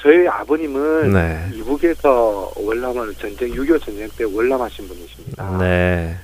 [0.01, 1.49] 저희 아버님은 네.
[1.53, 5.57] 이북에서 월남을 전쟁 6.25 전쟁 때 월남하신 분이십니다.
[5.57, 6.17] 네.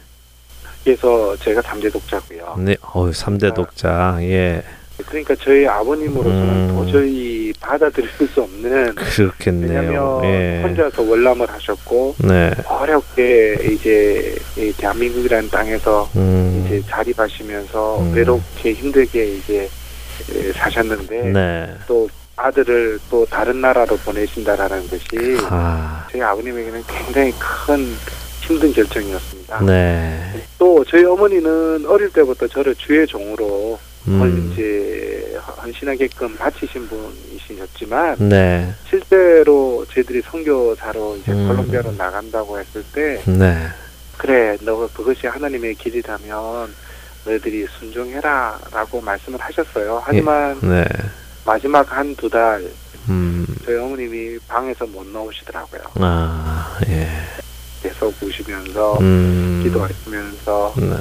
[0.83, 2.55] 그래서 제가 삼대 독자고요.
[2.59, 2.75] 네.
[2.93, 4.17] 어우, 3대 독자.
[4.21, 4.63] 예.
[5.05, 6.75] 그러니까 저희 아버님으로서는 음.
[6.75, 9.79] 도저히 받아들일 수 없는 그렇겠네요.
[9.79, 10.61] 왜냐하면 예.
[10.63, 12.51] 혼자서 월남을 하셨고 네.
[12.67, 16.63] 어렵게 이제 이 대한민국이라는 땅에서 음.
[16.65, 18.13] 이제 자립하시면서 음.
[18.13, 19.69] 외롭게 힘들게 이제
[20.31, 21.73] 에, 사셨는데 네.
[21.87, 26.05] 또 아들을 또 다른 나라로 보내신다라는 것이 아.
[26.11, 27.85] 저희 아버님에게는 굉장히 큰
[28.41, 29.61] 힘든 결정이었습니다.
[29.65, 30.19] 네.
[30.59, 34.51] 또 저희 어머니는 어릴 때부터 저를 주의 종으로 음.
[34.51, 38.73] 이제 헌신하게끔 바치신 분이셨지만 네.
[38.87, 41.47] 실제로 저희들이 선교사로 이제 음.
[41.47, 43.57] 콜롬비아로 나간다고 했을 때 네.
[44.17, 46.73] 그래 너 그것이 하나님의 길이라면
[47.25, 50.01] 너희들이 순종해라라고 말씀을 하셨어요.
[50.05, 50.85] 하지만 네.
[51.45, 52.63] 마지막 한 두달
[53.09, 53.45] 음.
[53.65, 55.81] 저희 어머님이 방에서 못 나오시더라고요.
[55.95, 57.07] 아, 예.
[57.81, 59.61] 계속 우시면서 음.
[59.63, 60.95] 기도하시면서 네.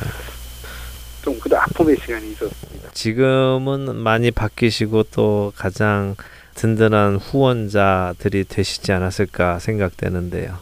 [1.22, 2.73] 좀 그런 아픔의 시간이 있었습니다.
[2.94, 6.16] 지금은 많이 바뀌시고 또 가장
[6.54, 10.56] 든든한 후원자들이 되시지 않았을까 생각되는데요.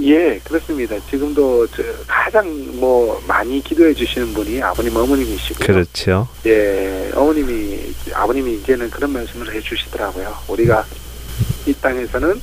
[0.00, 0.96] 예, 그렇습니다.
[1.10, 2.46] 지금도 저 가장
[2.80, 5.66] 뭐 많이 기도해 주시는 분이 아버님 어머님이시고요.
[5.66, 6.26] 그렇죠.
[6.46, 10.34] 예, 어머님이 아버님이 이제는 그런 말씀을 해 주시더라고요.
[10.48, 10.84] 우리가
[11.66, 12.40] 이 땅에서는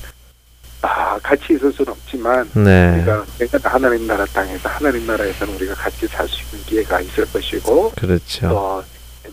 [0.84, 2.98] 아 같이 있을 수는 없지만 네.
[2.98, 3.26] 우리가
[3.64, 8.48] 하나님 나라 땅에서 하나님 나라에서는 우리가 같이 살 수 있는 기회가 있을 것이고 그렇죠.
[8.50, 8.84] 또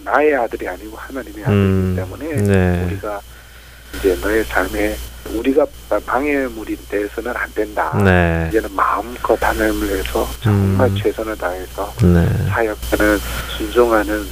[0.05, 1.95] 나의 아들이 아니고 하나님의 아들이기 음.
[1.97, 2.85] 때문에 네.
[2.87, 3.21] 우리가
[3.99, 4.97] 이제 너의 삶에
[5.33, 5.67] 우리가
[6.07, 7.97] 방해물이 돼서는 안 된다.
[8.05, 8.47] 네.
[8.49, 10.97] 이제는 마음껏 하나님을 위해서 정말 음.
[10.97, 12.27] 최선을 다해서 네.
[12.49, 13.19] 사역자는
[13.57, 14.23] 순종하는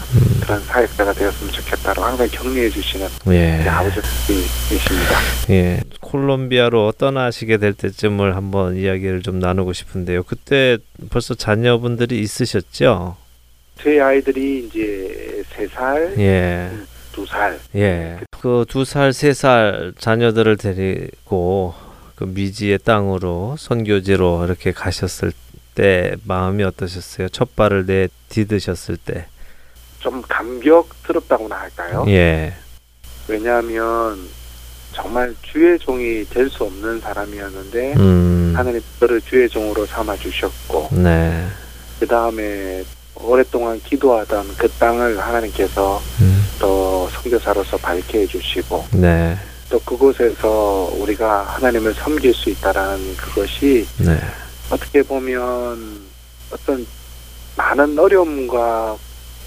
[0.43, 3.67] 그런 사역자가 되었으면 좋겠다고 항상 격려해 주시는 예.
[3.67, 5.19] 아버지이십니다.
[5.51, 5.81] 예.
[6.01, 10.25] 콜롬비아로 떠나시게 될 때쯤을 한번 이야기를 좀 나누고 싶은데요.
[10.25, 10.79] 그때
[11.11, 13.17] 벌써 자녀분들이 있으셨죠?
[13.83, 16.71] 제 아이들이 이제 세 살, 예.
[17.13, 17.59] 두 살.
[17.77, 18.19] 예.
[18.41, 21.75] 그 두 살, 세 살 자녀들을 데리고
[22.17, 25.33] 그 미지의 땅으로 선교지로 이렇게 가셨을
[25.75, 27.29] 때 마음이 어떠셨어요?
[27.29, 29.27] 첫 발을 내 디드셨을 때.
[30.01, 32.05] 좀 감격스럽다고나 할까요?
[32.09, 32.55] 예.
[33.29, 34.19] 왜냐하면
[34.93, 38.53] 정말 주의 종이 될 수 없는 사람이었는데 음.
[38.57, 41.47] 하나님 저를 주의 종으로 삼아 주셨고 네.
[42.01, 42.83] 그 다음에
[43.15, 46.45] 오랫동안 기도하던 그 땅을 하나님께서 음.
[46.59, 49.37] 또 선교사로서 밝게 해주시고 네.
[49.69, 54.19] 또 그곳에서 우리가 하나님을 섬길 수 있다라는 그것이 네.
[54.71, 56.01] 어떻게 보면
[56.51, 56.87] 어떤
[57.57, 58.97] 많은 어려움과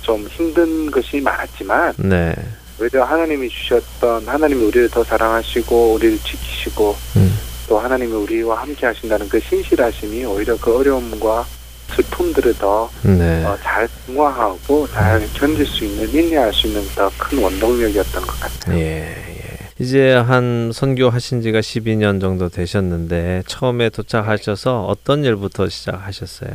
[0.01, 2.33] 좀 힘든 것이 많았지만 네.
[2.79, 7.39] 오히려 하나님이 주셨던 하나님이 우리를 더 사랑하시고 우리를 지키시고 음.
[7.67, 11.45] 또 하나님이 우리와 함께 하신다는 그 신실하심이 오히려 그 어려움과
[11.93, 13.43] 슬픔들을 더 네.
[13.45, 18.77] 어, 잘 승화하고 잘 견딜 수 있는 인내할 수 있는 더 큰 원동력이었던 것 같아요.
[18.77, 19.57] 예, 예.
[19.79, 26.51] 이제 한 선교하신 지가 12년 정도 되셨는데 처음에 도착하셔서 어떤 일부터 시작하셨어요?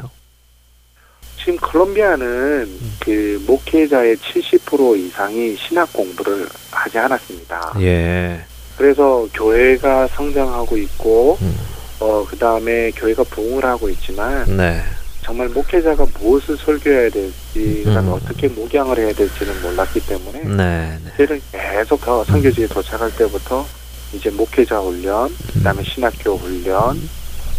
[1.38, 2.68] 지금 콜롬비아는
[3.00, 7.74] 그 목회자의 70% 이상이 신학 공부를 하지 않았습니다.
[7.80, 8.40] 예.
[8.76, 11.56] 그래서 교회가 성장하고 있고 음.
[12.00, 14.82] 어 그 다음에 교회가 부흥을 하고 있지만 네.
[15.22, 18.08] 정말 목회자가 무엇을 설교해야 될지 음.
[18.08, 20.98] 어떻게 목양을 해야 될지는 몰랐기 때문에 네.
[21.04, 21.12] 네.
[21.16, 23.66] 저희는 계속 그 선교지에 도착할 때부터
[24.12, 27.00] 이제 목회자 훈련, 그다음에 신학교 훈련,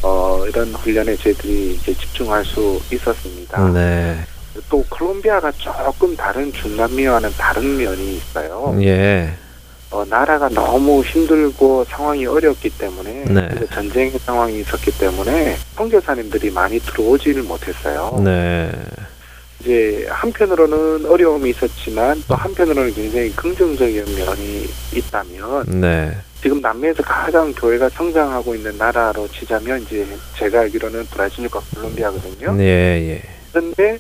[0.04, 3.70] 어 이런 훈련에 저희들이 이제 집중할 수 있었습니다.
[3.70, 4.26] 네.
[4.70, 8.76] 또 콜롬비아가 조금 다른 중남미와는 다른 면이 있어요.
[8.82, 9.34] 예.
[9.92, 13.48] 어, 나라가 너무 힘들고 상황이 어렵기 때문에 네.
[13.50, 18.20] 그리고 전쟁 상황이 있었기 때문에 선교사님들이 많이 들어오지를 못했어요.
[18.24, 18.72] 네.
[19.60, 24.66] 이제 한편으로는 어려움이 있었지만 또 한편으로는 굉장히 긍정적인 면이
[24.96, 26.18] 있다면 네.
[26.42, 30.08] 지금 남미에서 가장 교회가 성장하고 있는 나라로 치자면 이제
[30.40, 32.56] 제가 알기로는 브라질과 콜롬비아거든요.
[32.60, 33.22] 예, 예.
[33.52, 34.00] 그런데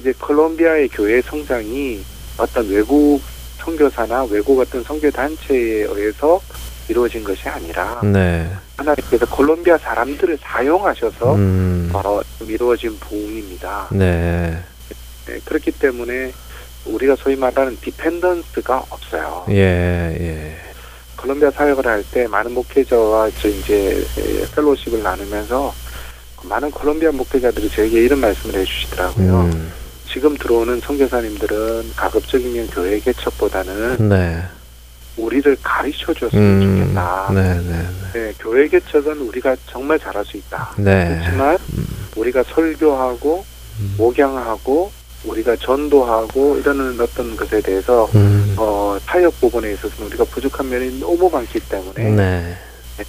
[0.00, 2.02] 이제 콜롬비아의 교회 성장이
[2.36, 3.20] 어떤 외국
[3.58, 6.40] 선교사나 외국 어떤 선교 단체에 의해서
[6.88, 8.50] 이루어진 것이 아니라 네.
[8.76, 11.90] 하나님께서 콜롬비아 사람들을 사용하셔서 음.
[11.92, 13.88] 어, 좀 이루어진 부흥입니다.
[13.92, 14.58] 네.
[15.26, 16.32] 네, 그렇기 때문에
[16.86, 19.44] 우리가 소위 말하는 디펜던스가 없어요.
[19.50, 20.56] 예, 예.
[21.16, 25.74] 콜롬비아 사역을 할 때 많은 목회자와 저 이제 에, 펠로십을 나누면서
[26.44, 29.40] 많은 콜롬비아 목회자들이 저에게 이런 말씀을 해주시더라고요.
[29.40, 29.72] 음.
[30.12, 34.42] 지금 들어오는 선교사님들은 가급적이면 교회 개척보다는 네.
[35.16, 36.78] 우리를 가르쳐 줬으면 음.
[36.78, 37.30] 좋겠다.
[37.34, 37.86] 네, 네.
[38.12, 40.74] 네, 교회 개척은 우리가 정말 잘할 수 있다.
[40.78, 41.08] 네.
[41.08, 41.58] 그렇지만
[42.16, 43.44] 우리가 설교하고
[43.80, 43.94] 음.
[43.98, 44.90] 목양하고
[45.24, 48.54] 우리가 전도하고 이러는 어떤 것에 대해서 음.
[48.56, 52.56] 어, 사역 부분에 있어서는 우리가 부족한 면이 너무 많기 때문에 네.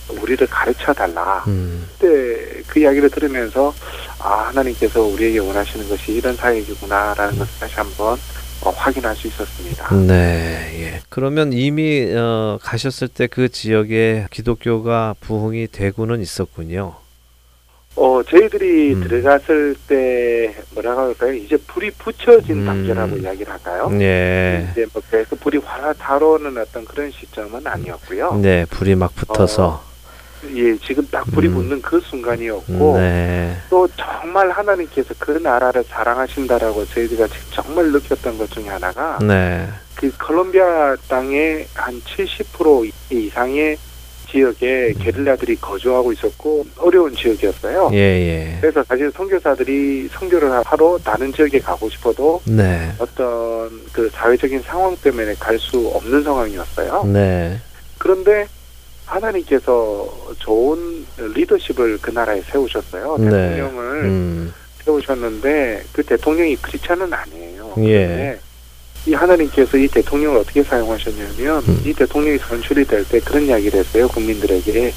[0.10, 1.44] 우리를 가르쳐 달라.
[1.48, 1.88] 음.
[2.00, 3.74] 그때 그 이야기를 들으면서
[4.20, 8.18] 아 하나님께서 우리에게 원하시는 것이 이런 사역이구나라는 것을 다시 한번
[8.62, 9.96] 어, 확인할 수 있었습니다.
[9.96, 11.02] 네, 예.
[11.10, 16.96] 그러면 이미 어, 가셨을 때 그 지역에 기독교가 부흥이 되고는 있었군요.
[18.00, 19.04] 어 저희들이 음.
[19.04, 21.34] 들어갔을 때 뭐라고 할까요?
[21.34, 22.66] 이제 불이 붙여진 음.
[22.66, 23.90] 단계라고 이야기를 할까요?
[24.00, 24.70] 예.
[24.72, 28.36] 이제 뭐 그래서 불이 활활 타오르는 어떤 그런 시점은 아니었고요.
[28.42, 29.84] 네, 불이 막 붙어서.
[30.56, 31.56] 예, 지금 딱 불이 음.
[31.56, 33.58] 붙는 그 순간이었고 네.
[33.70, 39.68] 또 정말 하나님께서 그 나라를 사랑하신다라고 저희가 정말 느꼈던 것 중에 하나가 네.
[39.96, 43.78] 그 콜롬비아 땅의 한 70% 이상의
[44.32, 47.90] 지역에 게릴라들이 거주하고 있었고 어려운 지역이었어요.
[47.94, 48.58] 예, 예.
[48.62, 52.92] 그래서 사실 선교사들이 선교를 하러 다른 지역에 가고 싶어도 네.
[53.00, 57.04] 어떤 그 사회적인 상황 때문에 갈 수 없는 상황이었어요.
[57.12, 57.60] 네.
[57.98, 58.48] 그런데
[59.06, 60.08] 하나님께서
[60.38, 63.18] 좋은 리더십을 그 나라에 세우셨어요.
[63.18, 63.30] 네.
[63.30, 64.54] 대통령을 음.
[64.86, 67.74] 세우셨는데 그 대통령이 크리스찬은 아니에요.
[67.80, 68.40] 예.
[69.06, 71.82] 이 하나님께서 이 대통령을 어떻게 사용하셨냐면 음.
[71.86, 74.08] 이 대통령이 선출이 될 때 그런 이야기를 했어요.
[74.10, 74.94] 국민들에게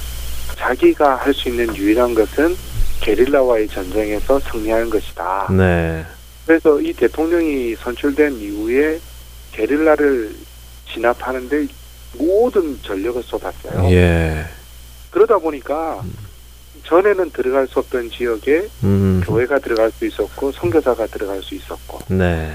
[0.57, 2.57] 자기가 할 수 있는 유일한 것은
[3.01, 5.49] 게릴라와의 전쟁에서 승리하는 것이다.
[5.57, 6.05] 네.
[6.47, 9.01] 그래서 이 대통령이 선출된 이후에
[9.53, 10.35] 게릴라를
[10.93, 11.67] 진압하는데
[12.19, 13.91] 모든 전력을 쏟았어요.
[13.91, 14.45] 예.
[15.11, 16.03] 그러다 보니까
[16.85, 19.23] 전에는 들어갈 수 없던 지역에 음.
[19.25, 22.55] 교회가 들어갈 수 있었고 선교사가 들어갈 수 있었고 네.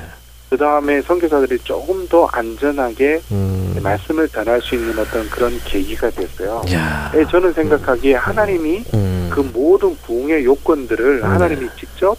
[0.49, 3.75] 그 다음에 선교사들이 조금 더 안전하게 음.
[3.83, 6.61] 말씀을 전할 수 있는 어떤 그런 계기가 됐어요.
[6.71, 7.11] 야.
[7.15, 9.29] 예, 저는 생각하기에 하나님이 음.
[9.31, 11.25] 그 모든 부흥의 요건들을 네.
[11.25, 12.17] 하나님이 직접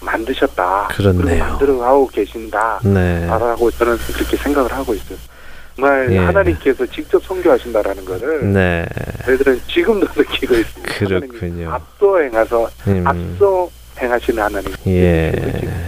[0.00, 0.88] 만드셨다.
[0.92, 1.44] 그렇네요.
[1.44, 2.80] 만들어가고 계신다.
[2.84, 3.26] 네.
[3.26, 5.18] 라고 저는 그렇게 생각을 하고 있어요.
[5.74, 6.18] 정말 예.
[6.18, 8.86] 하나님께서 직접 선교하신다라는 거를 네.
[9.26, 10.94] 저희들은 지금도 느끼고 있습니다.
[10.94, 11.70] 그렇군요.
[11.70, 13.04] 앞서 행하서 음.
[13.06, 13.68] 앞서
[14.00, 14.72] 행하시는 하나님.
[14.86, 15.32] 예,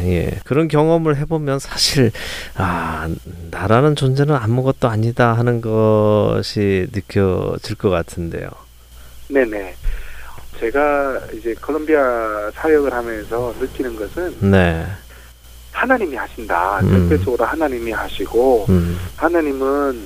[0.02, 0.40] 예.
[0.44, 2.10] 그런 경험을 해보면 사실,
[2.56, 3.08] 아,
[3.50, 8.48] 나라는 존재는 아무것도 아니다 하는 것이 느껴질 것 같은데요.
[9.28, 9.74] 네네.
[10.58, 14.86] 제가 이제 콜롬비아 사역을 하면서 느끼는 것은 네.
[15.72, 16.80] 하나님이 하신다.
[16.80, 17.08] 음.
[17.08, 20.00] 절대적으로 하나님이 하시고 음, 하나님은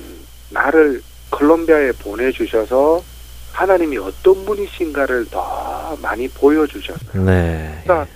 [0.51, 1.01] 나를
[1.31, 3.03] 콜롬비아에 보내주셔서
[3.53, 7.23] 하나님이 어떤 분이신가를 더 많이 보여주셨어요.
[7.23, 7.79] 네.
[7.83, 8.07] 그러니까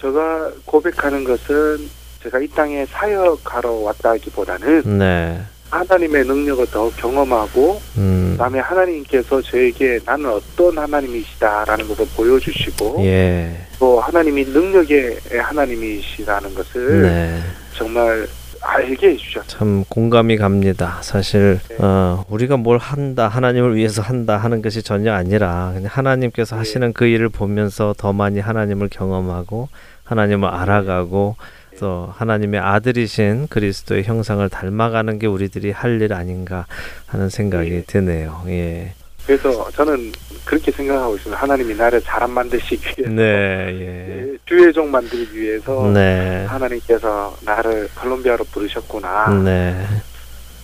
[0.00, 1.90] 제가 고백하는 것은
[2.22, 5.42] 제가 이 땅에 사역하러 왔다기보다는 네.
[5.70, 13.66] 하나님의 능력을 더 경험하고 음, 그다음에 하나님께서 저에게 나는 어떤 하나님이시다라는 것을 보여주시고 예.
[13.80, 17.40] 또 하나님이 능력의 하나님이시라는 것을 네.
[17.74, 18.28] 정말
[18.66, 19.44] 알게 해주셨어요.
[19.46, 20.98] 참 공감이 갑니다.
[21.02, 21.76] 사실 네.
[21.80, 26.58] 어, 우리가 뭘 한다, 하나님을 위해서 한다 하는 것이 전혀 아니라 그냥 하나님께서 네.
[26.58, 29.68] 하시는 그 일을 보면서 더 많이 하나님을 경험하고
[30.04, 31.36] 하나님을 알아가고
[31.72, 31.76] 네.
[31.78, 36.66] 또 하나님의 아들이신 그리스도의 형상을 닮아가는 게 우리들이 할 일 아닌가
[37.06, 37.84] 하는 생각이 네.
[37.86, 38.42] 드네요.
[38.48, 38.92] 예.
[39.26, 40.12] 그래서 저는
[40.44, 41.40] 그렇게 생각하고 있습니다.
[41.40, 44.32] 하나님이 나를 사람 만드시기 위해서 네, 예.
[44.32, 46.44] 예, 주의 종 만들기 위해서 네.
[46.48, 49.42] 하나님께서 나를 콜롬비아로 부르셨구나.
[49.44, 49.84] 네.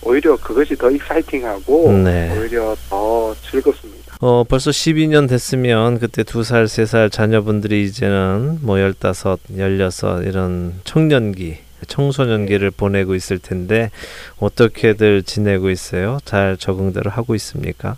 [0.01, 2.37] 오히려 그것이 더 익사이팅하고 네.
[2.39, 4.15] 오히려 더 즐겁습니다.
[4.21, 10.75] 어, 벌써 12년 됐으면 그때 두 살, 세 살 자녀분들이 이제는 뭐 열다섯, 열여섯 이런
[10.85, 11.57] 청년기,
[11.87, 13.91] 청소년기를 보내고 있을 텐데
[14.39, 16.19] 어떻게들 지내고 있어요?
[16.23, 17.97] 잘 적응들을 하고 있습니까?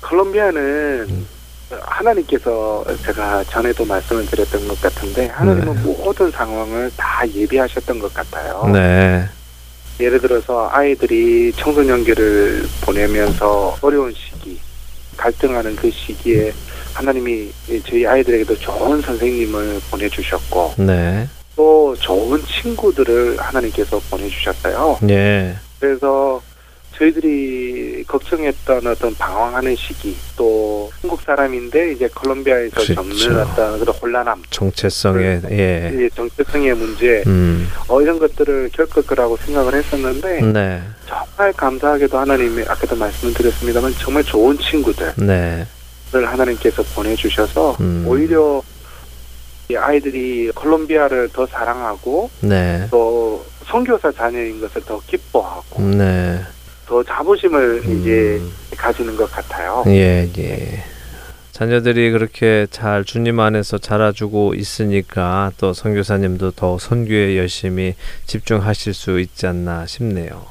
[0.00, 1.26] 콜롬비아는 음.
[1.70, 5.82] 하나님께서 제가 전에도 말씀을 드렸던 것 같은데 하나님은 네.
[5.82, 8.68] 모든 상황을 다 예비하셨던 것 같아요.
[8.72, 9.28] 네.
[9.98, 14.60] 예를 들어서 아이들이 청소년기를 보내면서 어려운 시기,
[15.16, 16.52] 갈등하는 그 시기에
[16.94, 17.50] 하나님이
[17.88, 21.28] 저희 아이들에게도 좋은 선생님을 보내주셨고 네.
[21.56, 24.98] 또 좋은 친구들을 하나님께서 보내주셨어요.
[25.08, 25.56] 예.
[25.80, 26.40] 그래서
[26.98, 32.94] 저희들이 걱정했던 어떤 방황하는 시기 또 한국 사람인데 이제 콜롬비아에서 그렇죠.
[32.94, 35.92] 겪는 어떤 그런 혼란함, 정체성의 예.
[35.94, 37.68] 이 정체성의 문제 음.
[37.88, 40.82] 어, 이런 것들을 겪을 거라고 생각을 했었는데 네.
[41.06, 45.66] 정말 감사하게도 하나님이 아까도 말씀을 드렸습니다만 정말 좋은 친구들을 네.
[46.12, 48.04] 하나님께서 보내주셔서 음.
[48.06, 48.62] 오히려
[49.68, 52.86] 이 아이들이 콜롬비아를 더 사랑하고 네.
[52.90, 56.40] 또 선교사 자녀인 것을 더 기뻐하고 네.
[56.86, 58.52] 더 자부심을 이제 음.
[58.76, 59.82] 가지는 것 같아요.
[59.88, 60.84] 예, 예.
[61.52, 67.94] 자녀들이 그렇게 잘 주님 안에서 자라주고 있으니까 또 선교사님도 더 선교에 열심히
[68.26, 70.44] 집중하실 수 있지 않나 싶네요.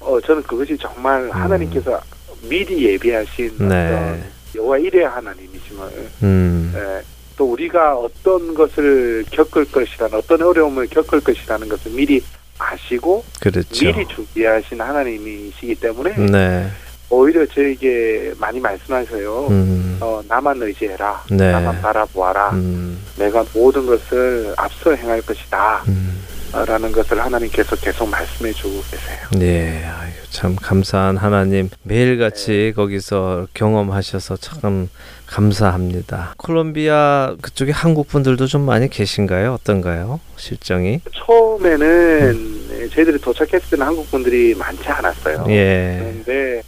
[0.00, 2.00] 어, 저는 그것이 정말 하나님께서
[2.48, 3.68] 미리 예비하신 음.
[3.68, 3.86] 네.
[3.92, 4.24] 어떤
[4.56, 5.88] 여호와 일의 하나님이심을
[6.22, 6.72] 음.
[6.74, 7.02] 예,
[7.36, 12.22] 또 우리가 어떤 것을 겪을 것이라는 어떤 어려움을 겪을 것이라는 것을 미리
[12.58, 13.68] 아시고 그렇죠.
[13.86, 16.68] 미리 준비하신 하나님이시기 때문에 네.
[17.10, 19.46] 오히려 저에게 많이 말씀하세요.
[19.48, 19.98] 음.
[20.00, 21.24] 어, 나만 의지해라.
[21.30, 21.52] 네.
[21.52, 22.50] 나만 바라보아라.
[22.50, 23.02] 음.
[23.16, 25.84] 내가 모든 것을 앞서 행할 것이다.
[25.88, 26.18] 음.
[26.66, 29.18] 라는 것을 하나님께서 계속 말씀해 주고 계세요.
[29.32, 34.88] 네, 아유, 참 감사한 하나님 매일같이 거기서 경험하셔서 참
[35.28, 36.34] 감사합니다.
[36.38, 39.52] 콜롬비아 그쪽에 한국 분들도 좀 많이 계신가요?
[39.54, 40.20] 어떤가요?
[40.36, 41.00] 실정이?
[41.12, 45.44] 처음에는 저희들이 도착했을 때는 한국 분들이 많지 않았어요.
[45.48, 45.98] 예.
[46.00, 46.62] 그런데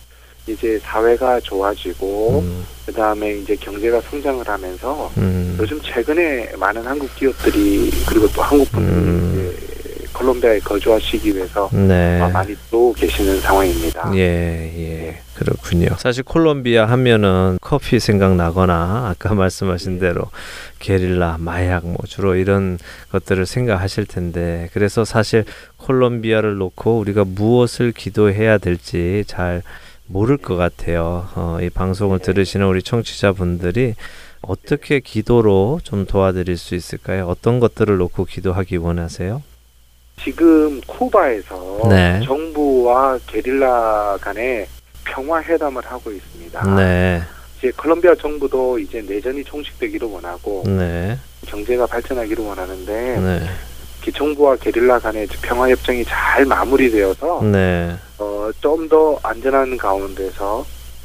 [0.46, 7.14] 이제 사회가 좋아지고 음, 그 다음에 이제 경제가 성장을 하면서 음, 요즘 최근에 많은 한국
[7.14, 9.56] 기업들이 그리고 또 한국 분들이 음.
[10.12, 12.20] 콜롬비아에 거주하시기 위해서 네.
[12.20, 14.12] 아, 많이 또 계시는 상황입니다.
[14.14, 15.20] 예, 예.
[15.34, 15.88] 그렇군요.
[15.98, 20.24] 사실 콜롬비아 하면은 커피 생각나거나 아까 말씀하신 대로
[20.78, 22.78] 게릴라, 마약 뭐 주로 이런
[23.12, 25.44] 것들을 생각하실 텐데 그래서 사실
[25.78, 29.62] 콜롬비아를 놓고 우리가 무엇을 기도해야 될지 잘
[30.06, 31.28] 모를 것 같아요.
[31.36, 33.94] 어, 이 방송을 들으시는 우리 청취자분들이
[34.42, 37.26] 어떻게 기도로 좀 도와드릴 수 있을까요?
[37.26, 39.42] 어떤 것들을 놓고 기도하기 원하세요?
[40.22, 42.20] 지금 쿠바에서 네.
[42.24, 44.66] 정부와 게릴라 간에
[45.04, 46.74] 평화 회담을 하고 있습니다.
[46.76, 47.22] 네,
[47.58, 53.40] 이제 콜롬비아 정부도 이제 내전이 종식되기를 원하고 네, 경제가 발전하기를 원하는데 네,
[54.02, 57.96] 기총부와 게릴라 간의 평화 협정이 잘 마무리되어서 네.
[58.18, 60.64] 어, 좀 더 안전한 가운데서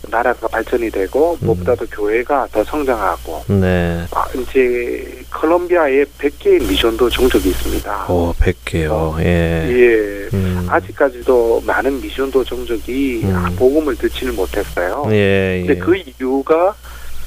[0.10, 1.46] 나라가 발전이 되고 음.
[1.46, 4.06] 무엇보다도 교회가 더 성장하고 네.
[4.12, 8.06] 아, 이제 콜롬비아에 100개의 미션도 종족이 있습니다.
[8.08, 9.20] 오, 100개요.
[9.20, 9.68] 예.
[9.70, 10.30] 예.
[10.34, 10.68] 음.
[10.70, 13.36] 아직까지도 많은 미션도 종족이 음.
[13.36, 15.06] 아, 복음을 듣지를 못했어요.
[15.12, 15.66] 예, 예.
[15.66, 16.76] 근데 그 이유가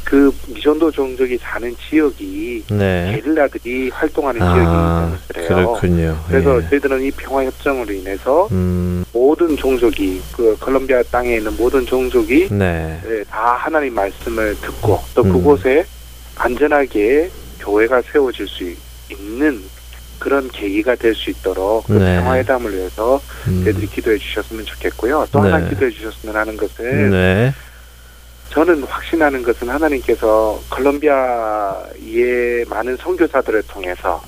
[0.09, 3.13] 그 미션도 종족이 사는 지역이 네.
[3.15, 5.73] 게릴라들이 활동하는 아, 지역이기 때문에 그래요.
[5.73, 6.19] 그렇군요.
[6.27, 6.69] 그래서 예.
[6.71, 12.99] 저희들은 이 평화 협정으로 인해서 음, 모든 종족이 그 콜롬비아 땅에 있는 모든 종족이 네.
[13.07, 15.31] 예, 다 하나님 말씀을 듣고 또 음.
[15.31, 15.85] 그곳에
[16.37, 17.29] 안전하게
[17.61, 18.65] 교회가 세워질 수
[19.13, 19.61] 있는
[20.19, 22.17] 그런 계기가 될 수 있도록 그 네.
[22.17, 25.27] 평화회담을 위해서 음, 저희들이 기도해 주셨으면 좋겠고요.
[25.31, 25.69] 또 하나 네.
[25.69, 27.53] 기도해 주셨으면 하는 것은 네.
[28.51, 34.23] 저는 확신하는 것은 하나님께서 콜롬비아의 많은 선교사들을 통해서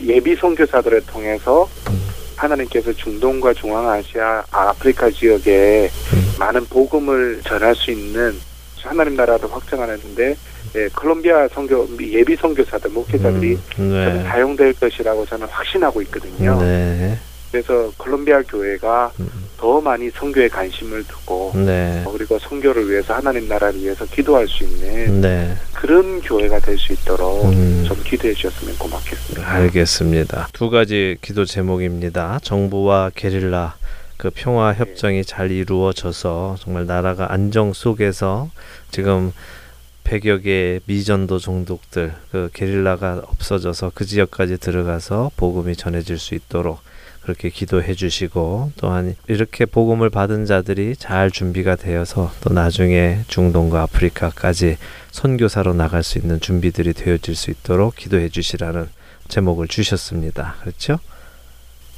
[0.00, 2.02] 예비 선교사들을 통해서 음.
[2.36, 6.34] 하나님께서 중동과 중앙아시아, 아프리카 지역에 음.
[6.38, 8.34] 많은 복음을 전할 수 있는
[8.82, 10.36] 하나님 나라를 확장하는데
[10.74, 14.22] 예, 콜롬비아 선교 예비 선교사들 목회자들이 음, 네.
[14.24, 16.60] 사용될 것이라고 저는 확신하고 있거든요.
[16.60, 17.16] 네.
[17.50, 19.41] 그래서 콜롬비아 교회가 음.
[19.62, 22.02] 더 많이 선교에 관심을 두고 네.
[22.10, 25.54] 그리고 선교를 위해서 하나님 나라를 위해서 기도할 수 있는 네.
[25.72, 27.84] 그런 교회가 될 수 있도록 음.
[27.86, 29.48] 좀 기도해 주셨으면 고맙겠습니다.
[29.48, 30.48] 알겠습니다.
[30.52, 32.40] 두 가지 기도 제목입니다.
[32.42, 33.76] 정부와 게릴라
[34.16, 38.50] 그 평화 협정이 잘 이루어져서 정말 나라가 안정 속에서
[38.90, 39.32] 지금
[40.02, 46.80] 100여 개의 미전도 종족들 그 게릴라가 없어져서 그 지역까지 들어가서 복음이 전해질 수 있도록
[47.22, 54.76] 그렇게 기도해 주시고 또한 이렇게 복음을 받은 자들이 잘 준비가 되어서 또 나중에 중동과 아프리카까지
[55.10, 58.88] 선교사로 나갈 수 있는 준비들이 되어질 수 있도록 기도해 주시라는
[59.28, 60.56] 제목을 주셨습니다.
[60.60, 60.98] 그렇죠?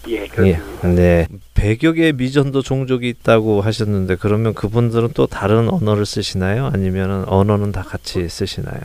[0.09, 0.27] 예, 예.
[0.29, 0.89] 그렇습니다.
[0.89, 1.27] 네.
[1.55, 6.71] 100여 개의 미전도 종족이 있다고 하셨는데 그러면 그분들은 또 다른 언어를 쓰시나요?
[6.73, 8.81] 아니면 언어는 다 같이 쓰시나요?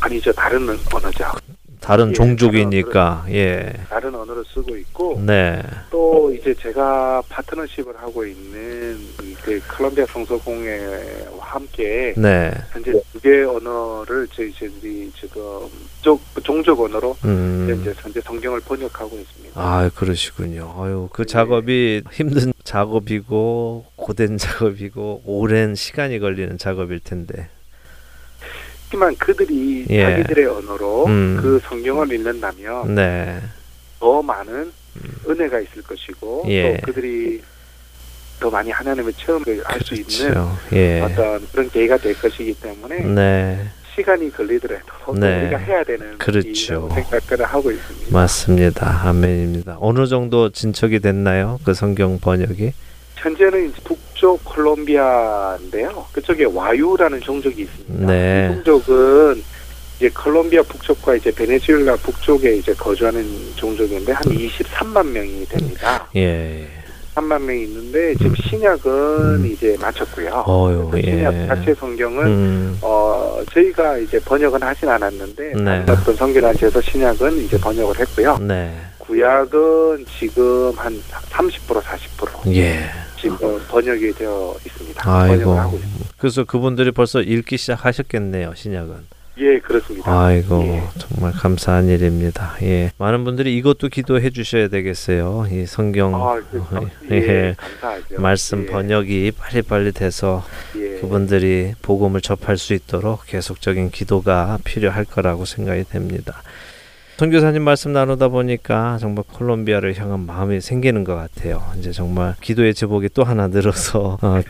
[0.00, 1.24] 아니죠, 다른 언어죠.
[1.84, 3.26] 다른 예, 종족이니까.
[3.28, 3.70] 예.
[3.90, 5.62] 다른 언어를 쓰고 있고 네.
[5.90, 8.98] 또 이제 제가 파트너십을 하고 있는
[9.42, 12.52] 그 콜롬비아 성서공회와 함께 네.
[12.72, 15.42] 현재 두 개의 언어를 저희 저희들이 지금
[16.00, 17.66] 쪽 종족 언어로 음.
[17.68, 19.60] 현재 현재 성경을 번역하고 있습니다.
[19.60, 20.74] 아, 그러시군요.
[20.78, 21.26] 아유, 그 네.
[21.26, 27.50] 작업이 힘든 작업이고 고된 작업이고 오랜 시간이 걸리는 작업일 텐데.
[28.94, 30.02] 하지만 그들이 예.
[30.02, 31.38] 자기들의 언어로 음.
[31.42, 33.40] 그 성경을 읽는다면 네.
[33.98, 34.70] 더 많은
[35.28, 36.76] 은혜가 있을 것이고 예.
[36.76, 37.42] 또 그들이
[38.38, 40.58] 더 많이 하나님의 체험을 할 수 있는 그렇죠.
[40.74, 41.00] 예.
[41.00, 43.66] 어떤 그런 계기가 될 것이기 때문에 네.
[43.96, 45.42] 시간이 걸리더라도 또 네.
[45.42, 46.88] 우리가 해야 되는 그렇죠.
[46.94, 48.16] 생각을 하고 있습니다.
[48.16, 49.08] 맞습니다.
[49.08, 49.78] 아멘입니다.
[49.80, 51.58] 어느 정도 진척이 됐나요?
[51.64, 52.72] 그 성경 번역이?
[53.16, 53.80] 현재는 이제
[54.14, 56.06] 북쪽 콜롬비아인데요.
[56.12, 58.06] 그쪽에 와유라는 종족이 있습니다.
[58.06, 58.48] 네.
[58.50, 59.42] 이 종족은
[59.96, 63.24] 이제 콜롬비아 북쪽과 이제 베네수엘라 북쪽에 이제 거주하는
[63.56, 66.08] 종족인데 한 23만 명이 됩니다.
[66.16, 66.66] 예.
[67.14, 68.34] 3만 명이 있는데 지금 음.
[68.34, 69.46] 신약은 음.
[69.46, 70.88] 이제 마쳤고요.
[70.90, 71.12] 그래서 예.
[71.12, 72.78] 신약 자체 성경은 음.
[72.82, 75.84] 어 저희가 이제 번역은 하진 않았는데 네.
[75.88, 78.38] 어떤 성경단체에서 신약은 이제 번역을 했고요.
[78.38, 78.74] 네.
[78.98, 81.00] 구약은 지금 한
[81.30, 82.90] 30% 40% 예.
[83.24, 85.02] 지금 번역이 되어 있습니다.
[85.10, 85.34] 아이고.
[85.44, 86.10] 번역을 하고 있습니다.
[86.18, 89.14] 그래서 그분들이 벌써 읽기 시작하셨겠네요, 신약은.
[89.38, 90.26] 예, 그렇습니다.
[90.26, 90.82] 아이고 예.
[90.96, 92.54] 정말 감사한 일입니다.
[92.62, 95.48] 예, 많은 분들이 이것도 기도해 주셔야 되겠어요.
[95.50, 98.20] 이 성경 아, 그, 어, 예, 예, 감사하죠.
[98.20, 100.44] 말씀 예, 번역이 빨리빨리 돼서
[100.76, 101.00] 예.
[101.00, 106.42] 그분들이 복음을 접할 수 있도록 계속적인 기도가 필요할 거라고 생각이 됩니다.
[107.16, 111.62] 선교사님 말씀 나누다 보니까 정말 콜롬비아를 향한 마음이 생기는 것 같아요.
[111.78, 114.40] 이제 정말 기도의 제복이 또 하나 늘어서 어,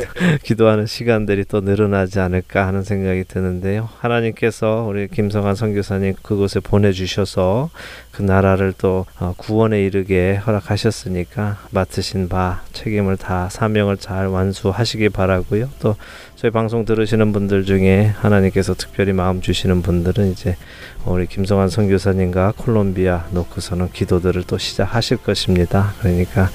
[0.43, 3.91] 기도하는 시간들이 또 늘어나지 않을까 하는 생각이 드는데요.
[3.99, 7.69] 하나님께서 우리 김성환 선교사님 그곳에 보내주셔서
[8.13, 15.69] 그 나라를 또 어, 구원에 이르게 허락하셨으니까 맡으신 바 책임을 다 사명을 잘 완수하시기 바라고요.
[15.81, 15.97] 또
[16.45, 20.59] 저희 방송 들으시는 분들 중에 하나님께서 특별히 마음 주시는 분들은 이제
[21.07, 25.95] 우리 김성환 선교사님과 콜롬비아 놓고서는 기도들을 또 시작하실 것입니다.
[26.01, 26.51] 그러니까.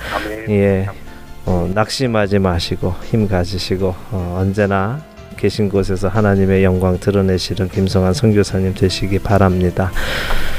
[0.49, 0.85] 예,
[1.47, 5.03] 어, 낙심하지 마시고 힘 가지시고 어, 언제나
[5.39, 9.91] 계신 곳에서 하나님의 영광 드러내시는 김성환 선교사님 되시기 바랍니다.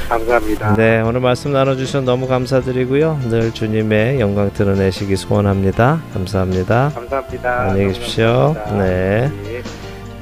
[0.09, 0.75] 감사합니다.
[0.75, 3.19] 네, 오늘 말씀 나눠주셔서 너무 감사드리고요.
[3.29, 6.01] 늘 주님의 영광 드러내시기 소원합니다.
[6.13, 6.91] 감사합니다.
[6.93, 7.61] 감사합니다.
[7.61, 8.55] 안녕히 계십시오.
[8.55, 8.83] 감사합니다.
[8.83, 9.31] 네.
[9.53, 9.61] 예.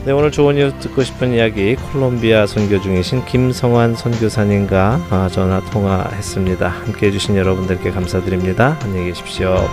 [0.05, 6.67] 네, 오늘 좋은 이유 듣고 싶은 이야기 콜롬비아 선교 중이신 김성환 선교사님과 아, 전화 통화했습니다.
[6.67, 8.77] 함께 해주신 여러분들께 감사드립니다.
[8.83, 9.67] 안녕히 계십시오.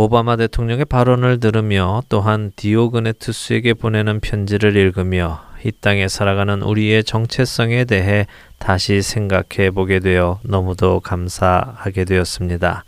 [0.00, 8.28] 오바마 대통령의 발언을 들으며 또한 디오그네투스에게 보내는 편지를 읽으며 이 땅에 살아가는 우리의 정체성에 대해
[8.60, 12.84] 다시 생각해 보게 되어 너무도 감사하게 되었습니다.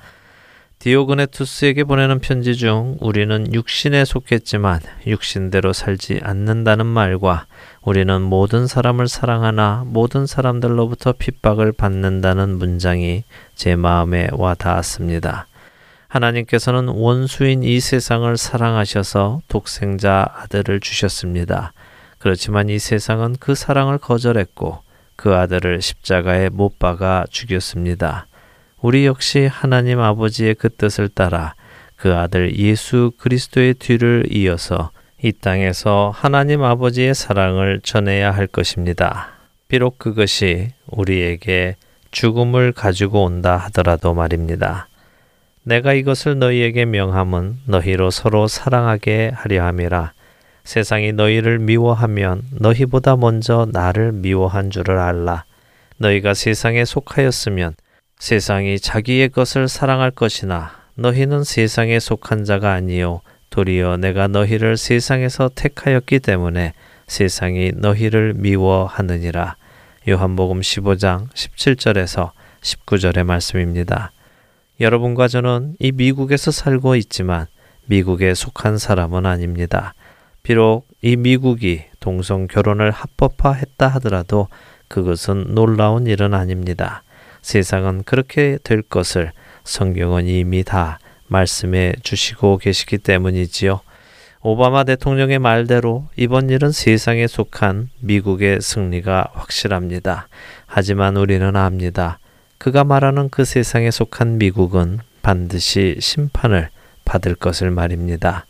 [0.78, 7.46] 디오그네투스에게 보내는 편지 중 우리는 육신에 속했지만 육신대로 살지 않는다는 말과
[7.82, 13.24] 우리는 모든 사람을 사랑하나 모든 사람들로부터 핍박을 받는다는 문장이
[13.56, 15.48] 제 마음에 와 닿았습니다.
[16.10, 21.72] 하나님께서는 원수인 이 세상을 사랑하셔서 독생자 아들을 주셨습니다.
[22.18, 24.82] 그렇지만 이 세상은 그 사랑을 거절했고
[25.14, 28.26] 그 아들을 십자가에 못 박아 죽였습니다.
[28.80, 31.54] 우리 역시 하나님 아버지의 그 뜻을 따라
[31.94, 34.90] 그 아들 예수 그리스도의 뒤를 이어서
[35.22, 39.28] 이 땅에서 하나님 아버지의 사랑을 전해야 할 것입니다.
[39.68, 41.76] 비록 그것이 우리에게
[42.10, 44.88] 죽음을 가지고 온다 하더라도 말입니다.
[45.62, 50.12] 내가 이것을 너희에게 명함은 너희로 서로 사랑하게 하려 함이라.
[50.64, 55.44] 세상이 너희를 미워하면 너희보다 먼저 나를 미워한 줄을 알라.
[55.98, 57.74] 너희가 세상에 속하였으면
[58.18, 66.20] 세상이 자기의 것을 사랑할 것이나 너희는 세상에 속한 자가 아니요 도리어 내가 너희를 세상에서 택하였기
[66.20, 66.72] 때문에
[67.06, 69.56] 세상이 너희를 미워하느니라.
[70.08, 72.30] 요한복음 15장 17절에서
[72.62, 74.12] 19절의 말씀입니다.
[74.80, 77.46] 여러분과 저는 이 미국에서 살고 있지만
[77.84, 79.94] 미국에 속한 사람은 아닙니다.
[80.42, 84.48] 비록 이 미국이 동성 결혼을 합법화했다 하더라도
[84.88, 87.02] 그것은 놀라운 일은 아닙니다.
[87.42, 89.32] 세상은 그렇게 될 것을
[89.64, 93.80] 성경은 이미 다 말씀해 주시고 계시기 때문이지요.
[94.42, 100.28] 오바마 대통령의 말대로 이번 일은 세상에 속한 미국의 승리가 확실합니다.
[100.64, 102.19] 하지만 우리는 압니다.
[102.60, 106.68] 그가 말하는 그 세상에 속한 미국은 반드시 심판을
[107.06, 108.44] 받을 것을 말입니다.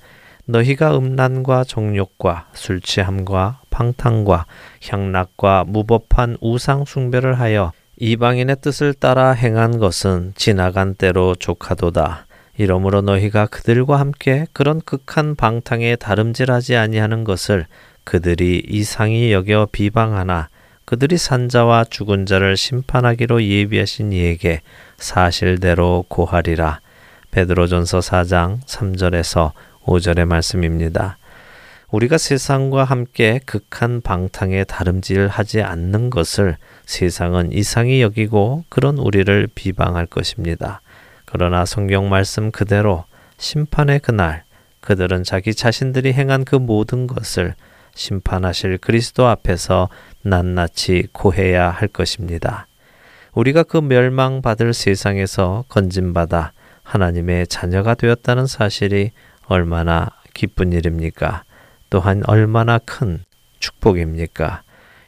[0.46, 4.46] 너희가 음란과 정욕과 술 취함과 방탕과
[4.84, 12.26] 향락과 무법한 우상 숭배를 하여 이방인의 뜻을 따라 행한 것은 지나간 때로 조카도다.
[12.58, 17.66] 이러므로 너희가 그들과 함께 그런 극한 방탕에 다름질하지 아니하는 것을
[18.02, 20.48] 그들이 이상히 여겨 비방하나
[20.84, 24.62] 그들이 산 자와 죽은 자를 심판하기로 예비하신 이에게
[24.96, 26.80] 사실대로 고하리라.
[27.30, 29.52] 베드로전서 4장 3절에서
[29.84, 31.16] 5절의 말씀입니다.
[31.90, 36.56] 우리가 세상과 함께 극한 방탕에 다름질하지 않는 것을
[36.86, 40.82] 세상은 이상히 여기고 그런 우리를 비방할 것입니다.
[41.24, 43.04] 그러나 성경 말씀 그대로
[43.38, 44.44] 심판의 그날
[44.80, 47.54] 그들은 자기 자신들이 행한 그 모든 것을
[47.94, 49.88] 심판하실 그리스도 앞에서
[50.22, 52.66] 낱낱이 고해야 할 것입니다.
[53.32, 56.52] 우리가 그 멸망받을 세상에서 건진받아
[56.82, 59.12] 하나님의 자녀가 되었다는 사실이
[59.46, 61.44] 얼마나 기쁜 일입니까?
[61.88, 63.22] 또한 얼마나 큰
[63.58, 64.62] 축복입니까?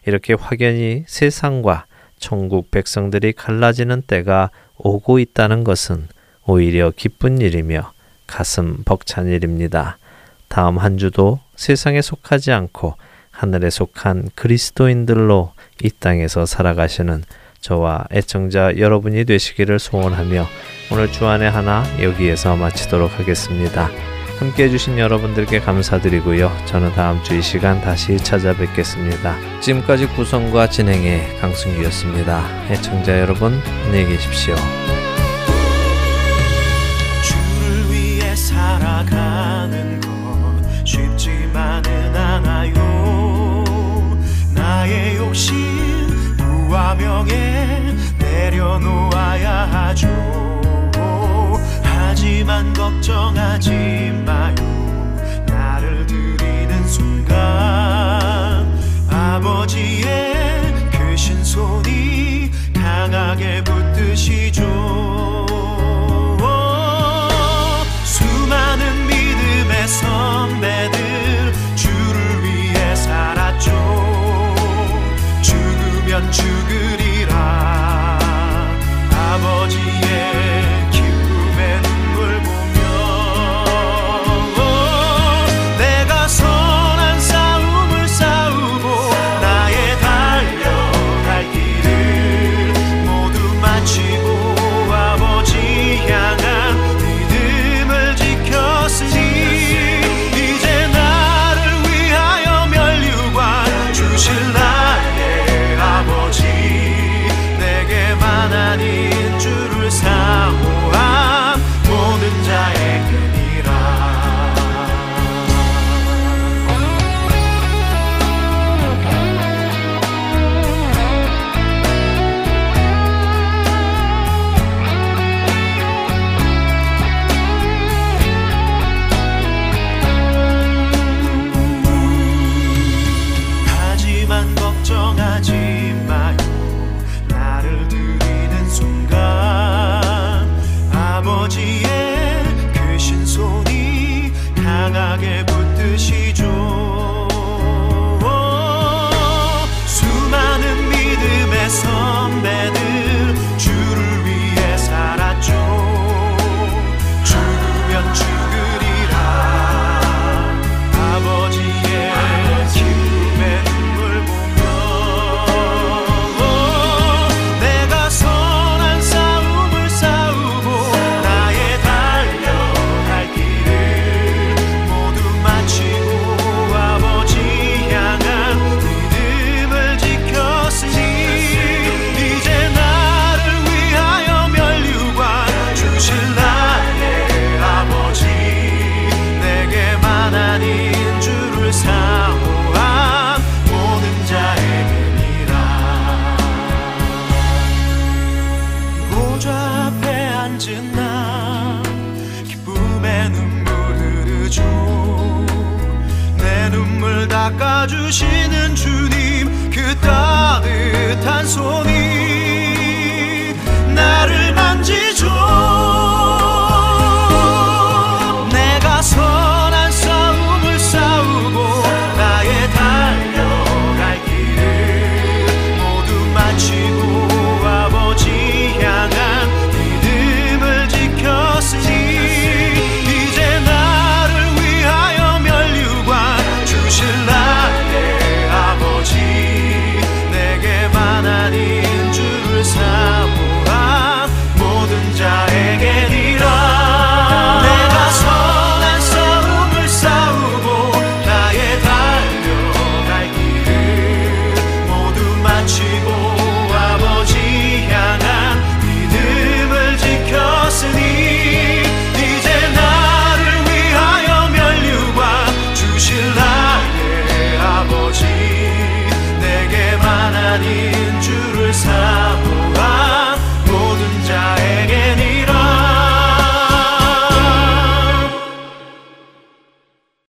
[0.07, 1.87] 이렇게 확연히 세상과
[2.19, 6.09] 천국 백성들이 갈라지는 때가 오고 있다는 것은
[6.45, 7.93] 오히려 기쁜 일이며
[8.27, 9.99] 가슴 벅찬 일입니다.
[10.49, 12.97] 다음 한 주도 세상에 속하지 않고
[13.43, 17.24] 하늘에 속한 그리스도인들로 이 땅에서 살아가시는
[17.61, 20.47] 저와 애청자 여러분이 되시기를 소원하며
[20.93, 23.90] 오늘 주안의 하나 여기에서 마치도록 하겠습니다.
[24.38, 26.53] 함께 해주신 여러분들께 감사드리고요.
[26.66, 29.36] 저는 다음 주 이 시간 다시 찾아뵙겠습니다.
[29.61, 32.45] 지금까지 구성과 진행의 강승규였습니다.
[32.70, 34.55] 애청자 여러분, 안녕히 계십시오.
[37.24, 42.91] 주를 위해 살아가는 것 쉽지만은 않아요
[44.83, 45.55] 나의 욕심
[46.37, 50.09] 부와 명예 내려놓아야 하죠.
[51.85, 54.57] 하지만 걱정하지 마요.
[55.47, 58.76] 나를 드리는 순간
[59.09, 64.64] 아버지의 그 신손이 강하게 붙드시죠.
[68.03, 74.12] 수많은 믿음의 선배들 주를 위해 살았죠
[76.31, 77.33] 죽으리라.
[79.11, 80.51] 아버지의